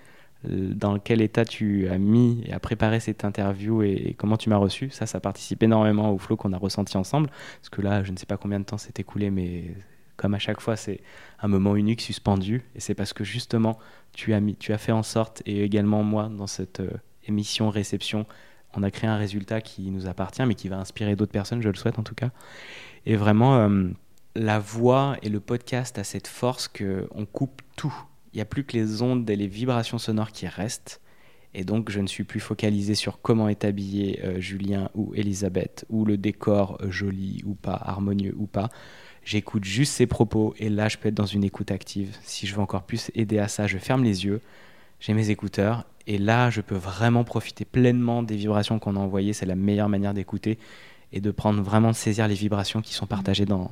[0.44, 4.58] dans quel état tu as mis et as préparé cette interview et, comment tu m'as
[4.58, 4.90] reçu.
[4.90, 7.30] Ça, ça participe énormément au flow qu'on a ressenti ensemble.
[7.62, 9.74] Parce que là, je ne sais pas combien de temps s'est écoulé, mais
[10.18, 11.02] comme à chaque fois, c'est
[11.42, 12.64] un moment unique, suspendu.
[12.76, 13.80] Et c'est parce que justement,
[14.14, 16.92] tu as, mis, tu as fait en sorte, et également moi, dans cette euh,
[17.28, 18.26] émission réception,
[18.76, 21.70] on a créé un résultat qui nous appartient, mais qui va inspirer d'autres personnes, je
[21.70, 22.30] le souhaite en tout cas.
[23.06, 23.90] Et vraiment, euh,
[24.36, 27.94] la voix et le podcast a cette force qu'on coupe tout
[28.34, 31.02] il n'y a plus que les ondes et les vibrations sonores qui restent.
[31.54, 35.86] Et donc, je ne suis plus focalisé sur comment est habillé euh, Julien ou Elisabeth,
[35.90, 38.70] ou le décor euh, joli ou pas, harmonieux ou pas.
[39.24, 42.18] J'écoute juste ses propos, et là, je peux être dans une écoute active.
[42.24, 44.42] Si je veux encore plus aider à ça, je ferme les yeux,
[45.00, 49.34] j'ai mes écouteurs, et là, je peux vraiment profiter pleinement des vibrations qu'on a envoyées.
[49.34, 50.58] C'est la meilleure manière d'écouter
[51.12, 53.70] et de prendre vraiment saisir les vibrations qui sont partagées dans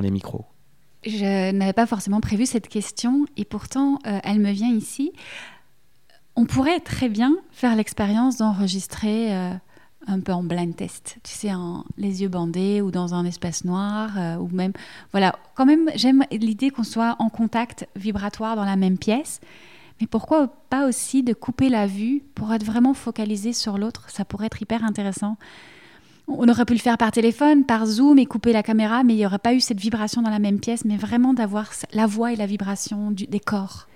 [0.00, 0.46] les micros.
[1.04, 5.12] Je n'avais pas forcément prévu cette question et pourtant euh, elle me vient ici.
[6.36, 9.52] On pourrait très bien faire l'expérience d'enregistrer euh,
[10.06, 11.50] un peu en blind test, tu sais,
[11.96, 14.72] les yeux bandés ou dans un espace noir euh, ou même
[15.10, 15.36] voilà.
[15.54, 19.40] Quand même, j'aime l'idée qu'on soit en contact vibratoire dans la même pièce.
[20.00, 24.08] Mais pourquoi pas aussi de couper la vue pour être vraiment focalisé sur l'autre?
[24.08, 25.36] Ça pourrait être hyper intéressant.
[26.28, 29.16] On aurait pu le faire par téléphone, par Zoom et couper la caméra, mais il
[29.16, 32.32] n'y aurait pas eu cette vibration dans la même pièce, mais vraiment d'avoir la voix
[32.32, 33.88] et la vibration des corps.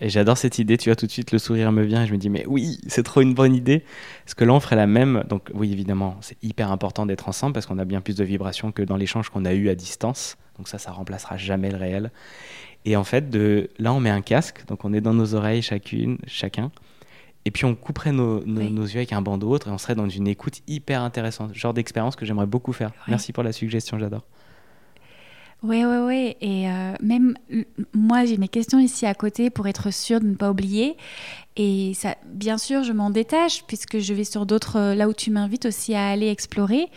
[0.00, 2.12] Et j'adore cette idée, tu vois, tout de suite le sourire me vient et je
[2.12, 3.84] me dis, mais oui, c'est trop une bonne idée.
[4.24, 5.22] Parce que là, on ferait la même.
[5.28, 8.72] Donc, oui, évidemment, c'est hyper important d'être ensemble parce qu'on a bien plus de vibrations
[8.72, 10.36] que dans l'échange qu'on a eu à distance.
[10.58, 12.10] Donc, ça, ça remplacera jamais le réel.
[12.84, 13.70] Et en fait, de...
[13.78, 16.72] là, on met un casque, donc on est dans nos oreilles chacune, chacun.
[17.44, 20.28] Et puis on couperait nos, yeux avec un bandeau autre et on serait dans une
[20.28, 21.54] écoute hyper intéressante.
[21.54, 22.92] Genre d'expérience que j'aimerais beaucoup faire.
[23.08, 24.22] Merci pour la suggestion, j'adore.
[25.62, 26.36] Oui, oui, oui.
[26.40, 27.36] Et euh, même
[27.94, 30.96] moi, j'ai mes questions ici à côté pour être sûre de ne pas oublier.
[31.56, 35.12] Et ça, bien sûr, je m'en détache puisque je vais sur d'autres, euh, là où
[35.12, 36.88] tu m'invites aussi à aller explorer.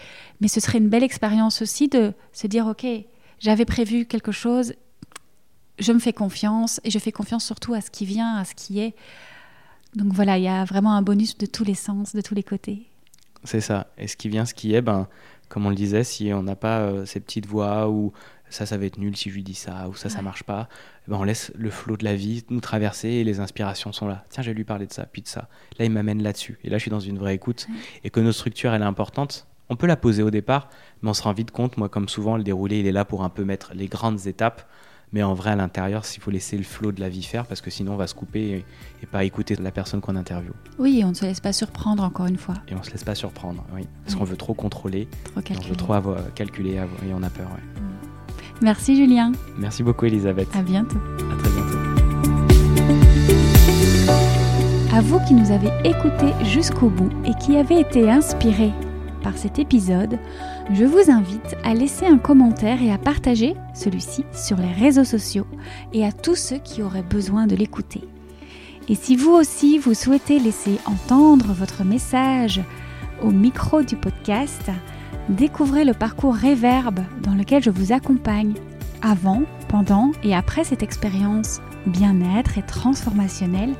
[0.41, 2.87] Mais ce serait une belle expérience aussi de se dire, OK,
[3.39, 4.73] j'avais prévu quelque chose,
[5.77, 8.55] je me fais confiance et je fais confiance surtout à ce qui vient, à ce
[8.55, 8.95] qui est.
[9.95, 12.43] Donc voilà, il y a vraiment un bonus de tous les sens, de tous les
[12.43, 12.85] côtés.
[13.43, 13.87] C'est ça.
[13.97, 15.07] Et ce qui vient, ce qui est, ben,
[15.49, 18.11] comme on le disait, si on n'a pas euh, ces petites voix ou
[18.49, 20.67] ça, ça va être nul si je lui dis ça ou ça, ça marche pas,
[21.07, 24.07] eh ben, on laisse le flot de la vie nous traverser et les inspirations sont
[24.07, 24.25] là.
[24.29, 25.47] Tiens, je vais lui parler de ça, puis de ça.
[25.79, 26.59] Là, il m'amène là-dessus.
[26.63, 27.67] Et là, je suis dans une vraie écoute.
[28.03, 29.47] Et que notre structure, elle est importante.
[29.69, 30.69] On peut la poser au départ,
[31.01, 33.23] mais on se rend vite compte, moi, comme souvent, le déroulé, il est là pour
[33.23, 34.67] un peu mettre les grandes étapes
[35.15, 37.61] mais en vrai, à l'intérieur, s'il faut laisser le flot de la vie faire, parce
[37.61, 38.65] que sinon, on va se couper
[39.01, 40.51] et, pas écouter la personne qu'on interviewe.
[40.77, 42.55] Oui, on ne se laisse pas surprendre, encore une fois.
[42.67, 43.87] Et on ne se laisse pas surprendre, oui.
[44.03, 45.59] Parce qu'on veut trop contrôler, trop calculer.
[45.63, 48.61] on veut trop avoir, calculer et on a peur, mm.
[48.61, 49.31] Merci Julien.
[49.57, 50.49] Merci beaucoup Elisabeth.
[50.53, 50.97] À bientôt.
[51.31, 51.77] À très bientôt.
[54.93, 58.73] À vous qui nous avez écoutés jusqu'au bout et qui avez été inspirés
[59.23, 60.19] par cet épisode,
[60.71, 65.45] je vous invite à laisser un commentaire et à partager celui-ci sur les réseaux sociaux
[65.93, 68.01] et à tous ceux qui auraient besoin de l'écouter.
[68.87, 72.61] Et si vous aussi vous souhaitez laisser entendre votre message
[73.21, 74.71] au micro du podcast,
[75.29, 78.53] découvrez le parcours Réverbe dans lequel je vous accompagne
[79.01, 83.73] avant, pendant et après cette expérience bien-être et transformationnelle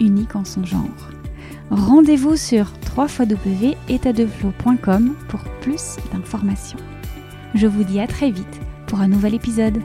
[0.00, 1.13] unique en son genre.
[1.70, 6.78] Rendez-vous sur www.étatdeflow.com pour plus d'informations.
[7.54, 9.82] Je vous dis à très vite pour un nouvel épisode.